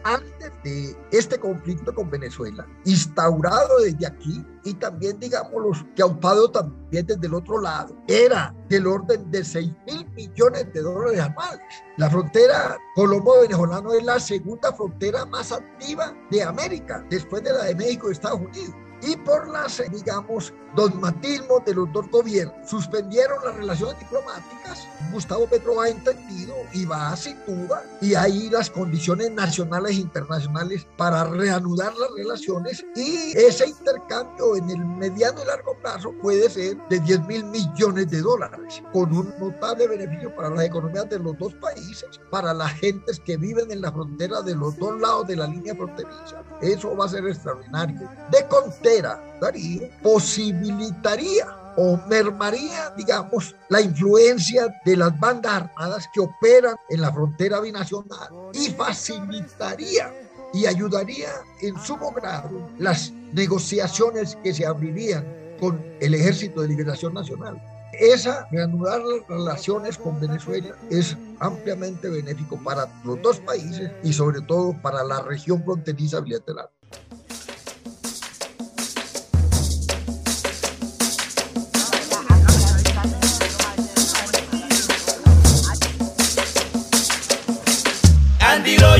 antes 0.04 0.52
de 0.62 0.96
este 1.10 1.38
conflicto 1.38 1.94
con 1.94 2.10
Venezuela, 2.10 2.66
instaurado 2.84 3.80
desde 3.80 4.06
aquí 4.06 4.44
y 4.64 4.74
también, 4.74 5.18
digamos, 5.18 5.84
que 5.96 6.02
aupado 6.02 6.50
también 6.50 7.06
desde 7.06 7.26
el 7.26 7.34
otro 7.34 7.60
lado, 7.60 7.96
era 8.06 8.54
del 8.68 8.86
orden 8.86 9.30
de 9.30 9.44
6 9.44 9.72
mil 9.86 10.08
millones 10.10 10.72
de 10.72 10.80
dólares 10.80 11.20
anuales. 11.20 11.60
La 11.96 12.08
frontera 12.10 12.78
colombo-venezolano 12.94 13.92
es 13.92 14.04
la 14.04 14.20
segunda 14.20 14.72
frontera 14.72 15.24
más 15.26 15.52
activa 15.52 16.14
de 16.30 16.42
América, 16.42 17.04
después 17.10 17.42
de 17.42 17.52
la 17.52 17.64
de 17.64 17.74
México 17.74 18.08
y 18.08 18.12
Estados 18.12 18.40
Unidos 18.40 18.74
y 19.04 19.16
por 19.16 19.48
las, 19.48 19.82
digamos, 19.90 20.52
dogmatismos 20.74 21.64
de 21.64 21.74
los 21.74 21.92
dos 21.92 22.10
gobiernos. 22.10 22.68
Suspendieron 22.68 23.44
las 23.44 23.56
relaciones 23.56 23.98
diplomáticas. 23.98 24.88
Gustavo 25.12 25.46
Petro 25.46 25.80
ha 25.80 25.88
entendido 25.88 26.54
y 26.72 26.84
va 26.84 27.12
a 27.12 27.16
duda 27.46 27.84
y 28.00 28.14
ahí 28.14 28.50
las 28.50 28.70
condiciones 28.70 29.30
nacionales 29.30 29.92
e 29.92 30.00
internacionales 30.00 30.86
para 30.96 31.24
reanudar 31.24 31.94
las 31.96 32.10
relaciones 32.16 32.84
y 32.96 33.36
ese 33.36 33.68
intercambio 33.68 34.56
en 34.56 34.70
el 34.70 34.84
mediano 34.84 35.42
y 35.42 35.46
largo 35.46 35.76
plazo 35.80 36.12
puede 36.20 36.50
ser 36.50 36.76
de 36.88 37.00
10 37.00 37.26
mil 37.26 37.44
millones 37.44 38.10
de 38.10 38.20
dólares 38.20 38.82
con 38.92 39.14
un 39.14 39.32
notable 39.38 39.86
beneficio 39.86 40.34
para 40.34 40.50
las 40.50 40.64
economías 40.64 41.08
de 41.08 41.18
los 41.18 41.38
dos 41.38 41.54
países, 41.54 42.20
para 42.30 42.52
las 42.52 42.72
gentes 42.72 43.20
que 43.20 43.36
viven 43.36 43.70
en 43.70 43.80
la 43.80 43.92
frontera 43.92 44.42
de 44.42 44.54
los 44.54 44.76
dos 44.78 45.00
lados 45.00 45.26
de 45.26 45.36
la 45.36 45.46
línea 45.46 45.74
fronteriza. 45.74 46.42
Eso 46.60 46.96
va 46.96 47.06
a 47.06 47.08
ser 47.08 47.26
extraordinario. 47.26 48.08
De 48.30 48.46
Contera, 48.94 49.20
Darío, 49.40 49.88
posibilitaría 50.02 51.46
o 51.76 51.98
mermaría, 52.08 52.90
digamos, 52.96 53.56
la 53.68 53.80
influencia 53.80 54.72
de 54.84 54.96
las 54.96 55.18
bandas 55.18 55.52
armadas 55.52 56.08
que 56.14 56.20
operan 56.20 56.76
en 56.90 57.00
la 57.00 57.12
frontera 57.12 57.60
binacional 57.60 58.28
y 58.52 58.70
facilitaría 58.70 60.12
y 60.52 60.66
ayudaría 60.66 61.30
en 61.62 61.76
sumo 61.80 62.12
grado 62.12 62.70
las 62.78 63.10
negociaciones 63.32 64.38
que 64.44 64.54
se 64.54 64.64
abrirían 64.64 65.26
con 65.58 65.84
el 66.00 66.14
Ejército 66.14 66.60
de 66.60 66.68
Liberación 66.68 67.14
Nacional. 67.14 67.60
Esa 67.98 68.46
reanudar 68.52 69.00
las 69.00 69.26
relaciones 69.28 69.98
con 69.98 70.20
Venezuela 70.20 70.76
es 70.90 71.16
ampliamente 71.40 72.08
benéfico 72.08 72.56
para 72.62 72.88
los 73.04 73.20
dos 73.22 73.40
países 73.40 73.90
y 74.04 74.12
sobre 74.12 74.40
todo 74.42 74.72
para 74.82 75.02
la 75.02 75.20
región 75.22 75.64
fronteriza 75.64 76.20
bilateral. 76.20 76.68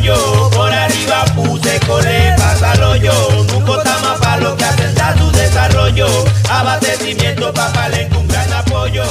Yo, 0.02 0.50
por 0.50 0.72
arriba 0.72 1.24
puse 1.34 1.78
cole, 1.86 2.34
pásalo 2.36 2.96
yo, 2.96 3.12
nunca 3.52 3.98
más 4.00 4.18
para 4.18 4.40
lo 4.40 4.56
que 4.56 4.64
atenta 4.64 5.14
tu 5.14 5.30
desarrollo, 5.30 6.08
abastecimiento 6.50 7.52
para 7.54 7.88
un 8.18 8.26
gran 8.26 8.52
apoyo, 8.52 9.04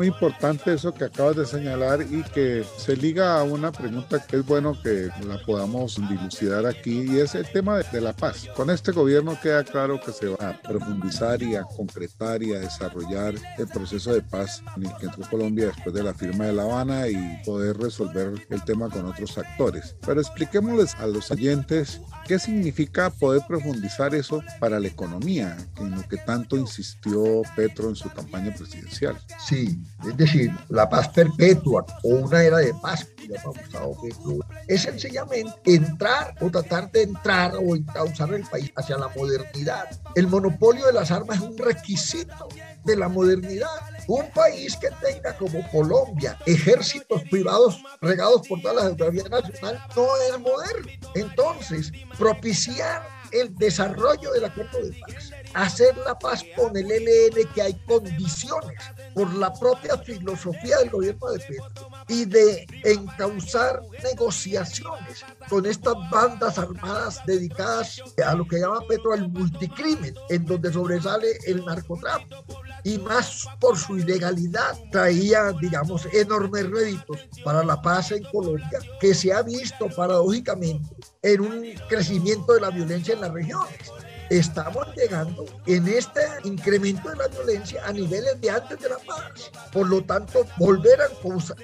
muy 0.00 0.06
importante 0.06 0.72
eso 0.72 0.94
que 0.94 1.04
acabas 1.04 1.36
de 1.36 1.44
señalar 1.44 2.00
y 2.00 2.22
que 2.22 2.64
se 2.78 2.96
liga 2.96 3.38
a 3.38 3.42
una 3.42 3.70
pregunta 3.70 4.24
que 4.26 4.38
es 4.38 4.46
bueno 4.46 4.74
que 4.82 5.10
la 5.26 5.36
podamos 5.44 5.96
dilucidar 6.08 6.64
aquí 6.64 7.02
y 7.02 7.18
es 7.18 7.34
el 7.34 7.46
tema 7.52 7.76
de, 7.76 8.00
la 8.00 8.14
paz. 8.14 8.48
Con 8.56 8.70
este 8.70 8.92
gobierno 8.92 9.38
queda 9.42 9.62
claro 9.62 10.00
que 10.00 10.10
se 10.12 10.28
va 10.28 10.48
a 10.48 10.62
profundizar 10.62 11.42
y 11.42 11.54
a 11.54 11.64
concretar 11.64 12.42
y 12.42 12.54
a 12.54 12.60
desarrollar 12.60 13.34
el 13.58 13.68
proceso 13.68 14.14
de 14.14 14.22
paz 14.22 14.62
en 14.74 14.86
el 14.86 14.96
que 14.96 15.04
entró 15.04 15.28
Colombia 15.28 15.66
después 15.66 15.94
de 15.94 16.02
la 16.02 16.14
firma 16.14 16.46
de 16.46 16.54
La 16.54 16.62
Habana 16.62 17.06
y 17.06 17.42
poder 17.44 17.76
resolver 17.76 18.32
el 18.48 18.64
tema 18.64 18.88
con 18.88 19.04
otros 19.04 19.36
actores. 19.36 19.96
Pero 20.06 20.18
expliquémosles 20.18 20.94
a 20.94 21.08
los 21.08 21.30
oyentes 21.30 22.00
¿Qué 22.30 22.38
significa 22.38 23.10
poder 23.10 23.42
profundizar 23.48 24.14
eso 24.14 24.40
para 24.60 24.78
la 24.78 24.86
economía, 24.86 25.56
en 25.78 25.90
lo 25.90 26.08
que 26.08 26.16
tanto 26.16 26.56
insistió 26.56 27.42
Petro 27.56 27.88
en 27.88 27.96
su 27.96 28.08
campaña 28.08 28.54
presidencial? 28.54 29.18
Sí, 29.44 29.82
es 30.08 30.16
decir, 30.16 30.52
la 30.68 30.88
paz 30.88 31.08
perpetua 31.08 31.84
o 32.04 32.08
una 32.08 32.40
era 32.40 32.58
de 32.58 32.72
paz, 32.74 33.08
Gustavo 33.44 34.00
Petro, 34.00 34.38
es 34.68 34.82
sencillamente 34.82 35.52
entrar 35.64 36.36
o 36.40 36.48
tratar 36.50 36.92
de 36.92 37.02
entrar 37.02 37.54
o 37.56 37.74
encauzar 37.74 38.32
el 38.32 38.44
país 38.44 38.70
hacia 38.76 38.96
la 38.96 39.08
modernidad. 39.08 39.88
El 40.14 40.28
monopolio 40.28 40.86
de 40.86 40.92
las 40.92 41.10
armas 41.10 41.38
es 41.38 41.42
un 41.42 41.58
requisito 41.58 42.48
de 42.84 42.96
la 42.96 43.08
modernidad. 43.08 43.66
Un 44.10 44.28
país 44.32 44.74
que 44.74 44.88
tenga 45.00 45.36
como 45.36 45.64
Colombia 45.70 46.36
ejércitos 46.44 47.22
privados 47.30 47.80
regados 48.00 48.48
por 48.48 48.60
toda 48.60 48.74
la 48.74 48.82
geografía 48.82 49.22
nacional 49.28 49.80
no 49.94 50.16
es 50.16 50.40
moderno. 50.40 50.90
Entonces, 51.14 51.92
propiciar 52.18 53.06
el 53.32 53.54
desarrollo 53.56 54.32
del 54.32 54.44
acuerdo 54.44 54.78
de 54.82 54.98
paz, 55.00 55.30
hacer 55.54 55.96
la 55.98 56.18
paz 56.18 56.44
con 56.56 56.76
el 56.76 56.90
ELN 56.90 57.48
que 57.54 57.62
hay 57.62 57.74
condiciones 57.86 58.78
por 59.14 59.32
la 59.34 59.52
propia 59.52 59.96
filosofía 59.98 60.78
del 60.78 60.90
gobierno 60.90 61.30
de 61.30 61.38
Petro 61.40 61.90
y 62.08 62.24
de 62.24 62.66
encauzar 62.84 63.82
negociaciones 64.02 65.24
con 65.48 65.66
estas 65.66 65.94
bandas 66.10 66.58
armadas 66.58 67.20
dedicadas 67.26 68.00
a 68.24 68.34
lo 68.34 68.46
que 68.46 68.60
llama 68.60 68.80
Petro 68.88 69.14
el 69.14 69.28
multicrimen, 69.28 70.14
en 70.28 70.44
donde 70.46 70.72
sobresale 70.72 71.38
el 71.46 71.64
narcotráfico. 71.64 72.44
Y 72.82 72.98
más 72.98 73.46
por 73.60 73.76
su 73.76 73.98
ilegalidad 73.98 74.78
traía, 74.90 75.52
digamos, 75.60 76.06
enormes 76.12 76.70
réditos 76.70 77.28
para 77.44 77.62
la 77.62 77.80
paz 77.80 78.12
en 78.12 78.24
Colombia, 78.24 78.80
que 79.00 79.14
se 79.14 79.32
ha 79.32 79.42
visto 79.42 79.88
paradójicamente 79.94 80.88
en 81.22 81.40
un 81.40 81.74
crecimiento 81.88 82.54
de 82.54 82.60
la 82.60 82.70
violencia 82.70 83.14
en 83.14 83.20
las 83.20 83.32
regiones 83.32 83.90
estamos 84.30 84.86
llegando 84.94 85.44
en 85.66 85.88
este 85.88 86.20
incremento 86.44 87.10
de 87.10 87.16
la 87.16 87.26
violencia 87.26 87.84
a 87.84 87.92
niveles 87.92 88.40
de 88.40 88.48
antes 88.48 88.78
de 88.78 88.88
la 88.88 88.98
paz. 88.98 89.50
Por 89.72 89.88
lo 89.88 90.02
tanto, 90.04 90.46
volver 90.56 91.00
a 91.00 91.08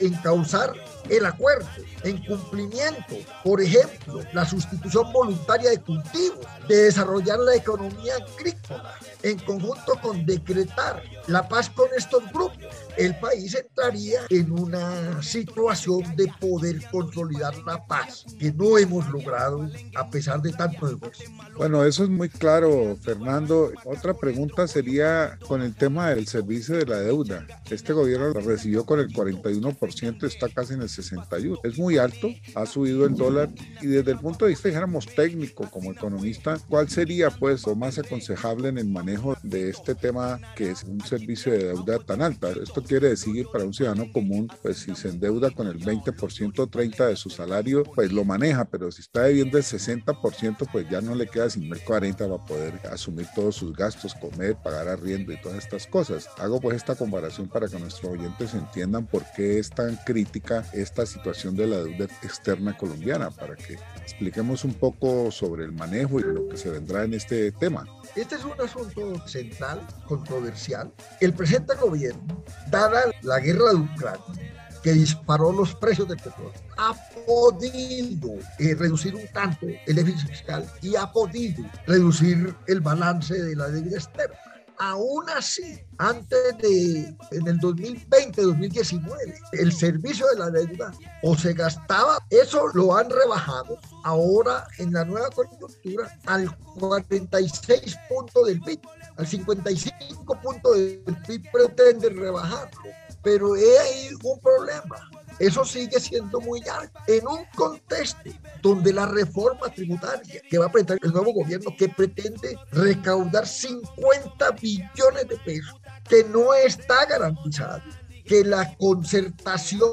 encauzar 0.00 0.72
el 1.08 1.24
acuerdo 1.24 1.68
en 2.02 2.24
cumplimiento, 2.26 3.14
por 3.44 3.62
ejemplo, 3.62 4.20
la 4.32 4.44
sustitución 4.44 5.12
voluntaria 5.12 5.70
de 5.70 5.80
cultivos, 5.80 6.44
de 6.68 6.76
desarrollar 6.82 7.38
la 7.38 7.54
economía 7.54 8.14
agrícola, 8.16 8.98
en 9.22 9.38
conjunto 9.38 9.94
con 10.02 10.26
decretar 10.26 11.02
la 11.28 11.48
paz 11.48 11.70
con 11.70 11.88
estos 11.96 12.24
grupos, 12.32 12.58
el 12.96 13.14
país 13.18 13.54
entraría 13.54 14.20
en 14.30 14.50
una 14.52 15.22
situación 15.22 16.02
de 16.16 16.32
poder 16.40 16.82
consolidar 16.90 17.54
la 17.66 17.84
paz 17.86 18.24
que 18.38 18.52
no 18.52 18.78
hemos 18.78 19.08
logrado 19.10 19.68
a 19.94 20.10
pesar 20.10 20.40
de 20.40 20.52
tanto 20.52 20.88
esfuerzo. 20.88 21.24
Bueno, 21.56 21.84
eso 21.84 22.04
es 22.04 22.10
muy 22.10 22.28
claro, 22.28 22.96
Fernando. 23.02 23.72
Otra 23.84 24.14
pregunta 24.14 24.66
sería 24.66 25.38
con 25.46 25.62
el 25.62 25.74
tema 25.74 26.10
del 26.10 26.26
servicio 26.26 26.76
de 26.76 26.86
la 26.86 27.00
deuda. 27.00 27.46
Este 27.70 27.92
gobierno 27.92 28.28
lo 28.28 28.40
recibió 28.40 28.84
con 28.84 29.00
el 29.00 29.08
41%, 29.08 30.24
está 30.24 30.48
casi 30.48 30.74
en 30.74 30.82
el 30.82 30.88
61%. 30.88 31.60
Es 31.64 31.78
muy 31.78 31.98
alto, 31.98 32.28
ha 32.54 32.66
subido 32.66 33.06
el 33.06 33.14
dólar 33.14 33.50
y 33.80 33.86
desde 33.86 34.12
el 34.12 34.18
punto 34.18 34.44
de 34.44 34.50
vista, 34.50 34.68
dijéramos, 34.68 35.06
técnico 35.06 35.68
como 35.70 35.92
economista, 35.92 36.58
¿cuál 36.68 36.88
sería 36.88 37.30
pues 37.30 37.66
lo 37.66 37.74
más 37.74 37.98
aconsejable 37.98 38.68
en 38.68 38.78
el 38.78 38.88
manejo 38.88 39.36
de 39.42 39.70
este 39.70 39.94
tema 39.94 40.40
que 40.54 40.70
es 40.70 40.84
un 40.84 41.00
servicio 41.02 41.52
de 41.52 41.64
deuda 41.64 41.98
tan 41.98 42.22
alta? 42.22 42.50
Esto 42.50 42.85
quiere 42.86 43.10
decir 43.10 43.46
para 43.52 43.64
un 43.64 43.74
ciudadano 43.74 44.10
común, 44.12 44.48
pues 44.62 44.78
si 44.78 44.94
se 44.94 45.08
endeuda 45.08 45.50
con 45.50 45.66
el 45.66 45.78
20% 45.78 46.58
o 46.58 46.66
30% 46.66 47.08
de 47.08 47.16
su 47.16 47.30
salario, 47.30 47.82
pues 47.82 48.12
lo 48.12 48.24
maneja, 48.24 48.64
pero 48.64 48.90
si 48.90 49.02
está 49.02 49.22
debiendo 49.22 49.58
el 49.58 49.64
60%, 49.64 50.68
pues 50.70 50.88
ya 50.88 51.00
no 51.00 51.14
le 51.14 51.26
queda 51.26 51.50
sin 51.50 51.64
el 51.64 51.84
40% 51.84 52.16
para 52.16 52.44
poder 52.44 52.80
asumir 52.90 53.26
todos 53.34 53.56
sus 53.56 53.74
gastos, 53.74 54.14
comer, 54.14 54.56
pagar 54.56 54.88
arriendo 54.88 55.32
y 55.32 55.40
todas 55.40 55.58
estas 55.58 55.86
cosas. 55.86 56.28
Hago 56.38 56.60
pues 56.60 56.76
esta 56.76 56.94
comparación 56.94 57.48
para 57.48 57.68
que 57.68 57.78
nuestros 57.78 58.12
oyentes 58.12 58.54
entiendan 58.54 59.06
por 59.06 59.24
qué 59.34 59.58
es 59.58 59.70
tan 59.70 59.96
crítica 60.06 60.64
esta 60.72 61.04
situación 61.06 61.56
de 61.56 61.66
la 61.66 61.78
deuda 61.78 62.04
externa 62.22 62.76
colombiana, 62.76 63.30
para 63.30 63.56
que 63.56 63.78
expliquemos 64.00 64.64
un 64.64 64.74
poco 64.74 65.30
sobre 65.30 65.64
el 65.64 65.72
manejo 65.72 66.20
y 66.20 66.22
lo 66.22 66.48
que 66.48 66.56
se 66.56 66.70
vendrá 66.70 67.04
en 67.04 67.14
este 67.14 67.52
tema. 67.52 67.86
Este 68.16 68.36
es 68.36 68.44
un 68.44 68.58
asunto 68.58 69.28
central, 69.28 69.86
controversial. 70.06 70.90
El 71.20 71.34
presente 71.34 71.74
gobierno, 71.74 72.42
dada 72.70 73.02
la 73.20 73.38
guerra 73.40 73.72
de 73.72 73.76
Ucrania, 73.76 74.70
que 74.82 74.94
disparó 74.94 75.52
los 75.52 75.74
precios 75.74 76.08
del 76.08 76.16
petróleo, 76.16 76.54
ha 76.78 76.94
podido 77.26 78.32
eh, 78.58 78.74
reducir 78.74 79.14
un 79.14 79.26
tanto 79.34 79.66
el 79.66 79.94
déficit 79.94 80.30
fiscal 80.30 80.66
y 80.80 80.96
ha 80.96 81.12
podido 81.12 81.62
reducir 81.86 82.56
el 82.66 82.80
balance 82.80 83.34
de 83.34 83.54
la 83.54 83.68
deuda 83.68 83.98
externa 83.98 84.45
aún 84.78 85.28
así, 85.30 85.80
antes 85.98 86.58
de, 86.58 87.16
en 87.30 87.46
el 87.46 87.58
2020-2019, 87.60 89.40
el 89.52 89.72
servicio 89.72 90.26
de 90.28 90.38
la 90.38 90.50
deuda 90.50 90.92
o 91.22 91.36
se 91.36 91.52
gastaba, 91.52 92.18
eso 92.30 92.68
lo 92.74 92.96
han 92.96 93.10
rebajado 93.10 93.78
ahora 94.04 94.66
en 94.78 94.92
la 94.92 95.04
nueva 95.04 95.30
coyuntura 95.30 96.18
al 96.26 96.54
46 96.78 97.96
puntos 98.08 98.46
del 98.46 98.60
PIB, 98.60 98.80
al 99.16 99.26
55 99.26 100.40
puntos 100.40 100.76
del 100.76 101.16
PIB 101.26 101.50
pretende 101.50 102.10
rebajarlo, 102.10 102.82
pero 103.22 103.54
hay 103.54 104.10
un 104.22 104.40
problema 104.40 105.10
eso 105.38 105.64
sigue 105.64 106.00
siendo 106.00 106.40
muy 106.40 106.60
alto. 106.68 106.98
En 107.06 107.26
un 107.26 107.44
contexto 107.54 108.30
donde 108.62 108.92
la 108.92 109.06
reforma 109.06 109.68
tributaria 109.68 110.40
que 110.48 110.58
va 110.58 110.66
a 110.66 110.72
presentar 110.72 110.98
el 111.02 111.12
nuevo 111.12 111.32
gobierno, 111.32 111.74
que 111.76 111.88
pretende 111.88 112.58
recaudar 112.72 113.46
50 113.46 114.50
billones 114.52 115.28
de 115.28 115.36
pesos, 115.44 115.80
que 116.08 116.24
no 116.24 116.54
está 116.54 117.04
garantizado, 117.06 117.82
que 118.24 118.44
la 118.44 118.74
concertación 118.76 119.90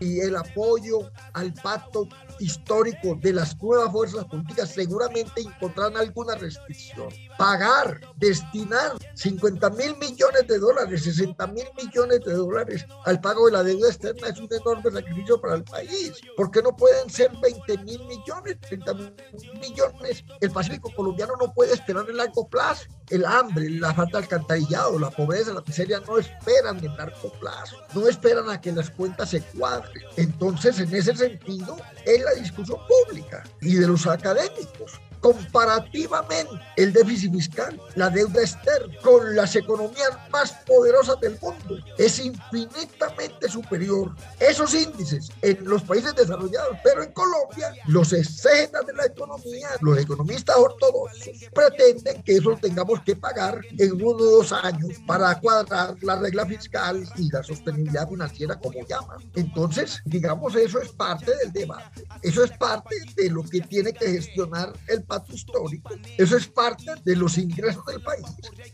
y 0.00 0.20
el 0.20 0.36
apoyo 0.36 1.10
al 1.32 1.52
pacto 1.54 2.08
histórico 2.38 3.16
de 3.20 3.32
las 3.32 3.60
nuevas 3.60 3.90
fuerzas 3.92 4.24
políticas 4.26 4.70
seguramente 4.70 5.40
encontrarán 5.40 5.96
alguna 5.96 6.34
restricción. 6.34 7.08
Pagar, 7.38 8.00
destinar 8.16 8.92
50 9.14 9.70
mil 9.70 9.96
millones 9.98 10.46
de 10.46 10.58
dólares, 10.58 11.04
60 11.04 11.46
mil 11.48 11.66
millones 11.76 12.20
de 12.24 12.32
dólares 12.32 12.86
al 13.04 13.20
pago 13.20 13.46
de 13.46 13.52
la 13.52 13.62
deuda 13.62 13.88
externa 13.88 14.28
es 14.28 14.38
un 14.38 14.48
enorme 14.50 14.90
sacrificio 14.90 15.40
para 15.40 15.56
el 15.56 15.64
país. 15.64 16.12
¿Por 16.36 16.50
qué 16.50 16.62
no 16.62 16.74
pueden 16.74 17.08
ser 17.10 17.30
20 17.42 17.78
mil 17.84 18.04
millones, 18.06 18.58
30 18.60 18.94
mil 18.94 19.14
millones? 19.60 20.24
El 20.40 20.50
Pacífico 20.50 20.92
colombiano 20.94 21.34
no 21.40 21.52
puede 21.52 21.74
esperar 21.74 22.08
en 22.08 22.16
largo 22.16 22.48
plazo. 22.48 22.84
El 23.10 23.24
hambre, 23.24 23.70
la 23.70 23.94
falta 23.94 24.18
de 24.18 24.24
alcantarillado, 24.24 24.98
la 24.98 25.10
pobreza, 25.10 25.52
la 25.52 25.62
miseria 25.64 26.00
no 26.06 26.18
esperan 26.18 26.84
en 26.84 26.96
largo 26.96 27.32
plazo. 27.40 27.76
No 27.94 28.08
esperan 28.08 28.50
a 28.50 28.60
que 28.60 28.72
las 28.72 28.90
cuentas 28.90 29.30
se 29.30 29.40
cuadren. 29.40 30.02
Entonces, 30.16 30.80
en 30.80 30.92
ese 30.94 31.14
sentido, 31.14 31.76
el 32.04 32.25
la 32.26 32.40
discusión 32.40 32.78
pública 32.86 33.44
y 33.60 33.76
de 33.76 33.86
los 33.86 34.06
académicos 34.06 35.00
comparativamente 35.26 36.54
el 36.76 36.92
déficit 36.92 37.32
fiscal, 37.32 37.80
la 37.96 38.08
deuda 38.10 38.42
externa, 38.42 38.94
con 39.02 39.34
las 39.34 39.56
economías 39.56 40.10
más 40.30 40.52
poderosas 40.64 41.18
del 41.18 41.36
mundo, 41.40 41.78
es 41.98 42.20
infinitamente 42.20 43.48
superior. 43.48 44.14
Esos 44.38 44.72
índices 44.72 45.30
en 45.42 45.64
los 45.64 45.82
países 45.82 46.14
desarrollados, 46.14 46.78
pero 46.84 47.02
en 47.02 47.10
Colombia, 47.10 47.72
los 47.88 48.12
exegetas 48.12 48.86
de 48.86 48.92
la 48.92 49.06
economía, 49.06 49.68
los 49.80 49.98
economistas 49.98 50.56
ortodoxos, 50.56 51.28
pretenden 51.52 52.22
que 52.22 52.36
eso 52.36 52.56
tengamos 52.62 53.00
que 53.00 53.16
pagar 53.16 53.60
en 53.78 53.94
uno 53.94 54.22
o 54.22 54.30
dos 54.30 54.52
años 54.52 54.92
para 55.08 55.34
cuadrar 55.40 55.96
la 56.02 56.20
regla 56.20 56.46
fiscal 56.46 57.04
y 57.16 57.32
la 57.32 57.42
sostenibilidad 57.42 58.08
financiera, 58.08 58.56
como 58.60 58.86
llaman. 58.86 59.18
Entonces, 59.34 60.00
digamos, 60.04 60.54
eso 60.54 60.80
es 60.80 60.90
parte 60.90 61.34
del 61.38 61.52
debate. 61.52 62.06
Eso 62.22 62.44
es 62.44 62.52
parte 62.52 62.94
de 63.16 63.28
lo 63.28 63.42
que 63.42 63.60
tiene 63.62 63.92
que 63.92 64.06
gestionar 64.06 64.72
el 64.86 65.02
país 65.02 65.15
histórico. 65.28 65.90
Eso 66.18 66.36
es 66.36 66.46
parte 66.46 66.86
de 67.04 67.16
los 67.16 67.38
ingresos 67.38 67.84
del 67.86 68.02
país. 68.02 68.26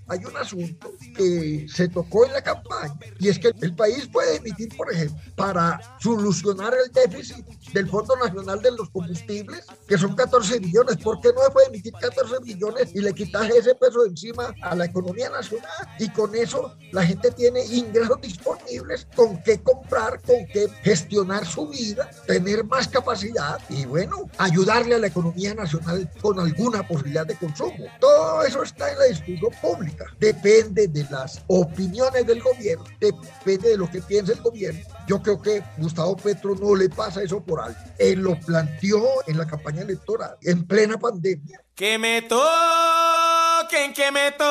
Hay 0.09 0.25
un 0.25 0.37
asunto 0.37 0.93
que 1.17 1.67
se 1.69 1.89
tocó 1.89 2.27
en 2.27 2.33
la 2.33 2.43
campaña 2.43 2.95
y 3.19 3.29
es 3.29 3.39
que 3.39 3.53
el 3.61 3.75
país 3.75 4.09
puede 4.13 4.37
emitir, 4.37 4.77
por 4.77 4.93
ejemplo, 4.93 5.19
para 5.37 5.81
solucionar 6.01 6.75
el 6.75 6.93
déficit 6.93 7.47
del 7.73 7.89
Fondo 7.89 8.17
Nacional 8.17 8.61
de 8.63 8.73
los 8.73 8.91
Combustibles, 8.91 9.65
que 9.87 9.99
son 9.99 10.15
14 10.15 10.59
billones. 10.59 10.97
¿Por 10.97 11.21
qué 11.21 11.31
no 11.33 11.43
se 11.45 11.51
puede 11.51 11.67
emitir 11.69 11.93
14 11.93 12.37
billones 12.43 12.95
y 12.95 13.01
le 13.01 13.13
quitas 13.13 13.49
ese 13.51 13.75
peso 13.75 14.05
encima 14.05 14.55
a 14.63 14.75
la 14.75 14.87
economía 14.87 15.31
nacional? 15.31 15.71
Y 15.99 16.09
con 16.11 16.35
eso 16.35 16.77
la 16.93 17.05
gente 17.05 17.31
tiene 17.31 17.65
ingresos 17.65 18.21
disponibles 18.21 19.07
con 19.15 19.43
qué 19.43 19.61
comprar, 19.63 20.21
con 20.23 20.47
qué 20.53 20.69
gestionar 20.83 21.47
su 21.47 21.69
vida, 21.69 22.11
tener 22.27 22.65
más 22.65 22.89
capacidad 22.89 23.59
y 23.69 23.85
bueno, 23.87 24.29
ayudarle 24.39 24.95
a 24.95 24.99
la 24.99 25.07
economía 25.07 25.55
nacional 25.55 26.11
con 26.23 26.39
alguna 26.41 26.87
posibilidad 26.87 27.27
de 27.27 27.35
consumo. 27.37 27.85
Todo 28.01 28.45
eso 28.45 28.63
está 28.63 28.91
en 28.93 28.99
la 28.99 29.05
discusión 29.07 29.51
pública. 29.61 30.07
Depende 30.19 30.89
de 30.89 31.05
las 31.11 31.43
opiniones 31.49 32.27
del 32.27 32.41
gobierno, 32.41 32.85
depende 33.01 33.71
de 33.71 33.77
lo 33.77 33.91
que 33.91 34.01
piense 34.01 34.33
el 34.33 34.41
gobierno. 34.41 34.81
Yo 35.07 35.21
creo 35.21 35.43
que 35.43 35.63
Gustavo 35.79 36.17
Petro 36.17 36.55
no 36.55 36.75
le 36.75 36.89
pasa 36.89 37.23
eso 37.23 37.43
por 37.43 37.61
alto. 37.61 37.81
Él 37.99 38.21
lo 38.21 38.39
planteó 38.41 39.03
en 39.27 39.37
la 39.37 39.47
campaña 39.47 39.83
electoral, 39.83 40.37
en 40.43 40.67
plena 40.67 40.97
pandemia. 40.99 41.61
Que 41.75 41.99
me 41.99 42.23
toquen, 42.23 43.93
que 43.93 44.13
me 44.13 44.31
toquen, 44.33 44.47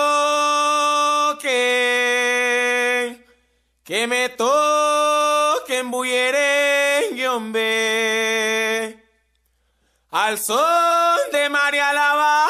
que 3.84 4.08
me 4.08 4.30
toquen, 4.30 5.92
y 7.16 7.26
hombre 7.26 9.04
al 10.12 10.38
sol 10.38 11.11
María 11.50 11.94
Lava. 11.94 12.48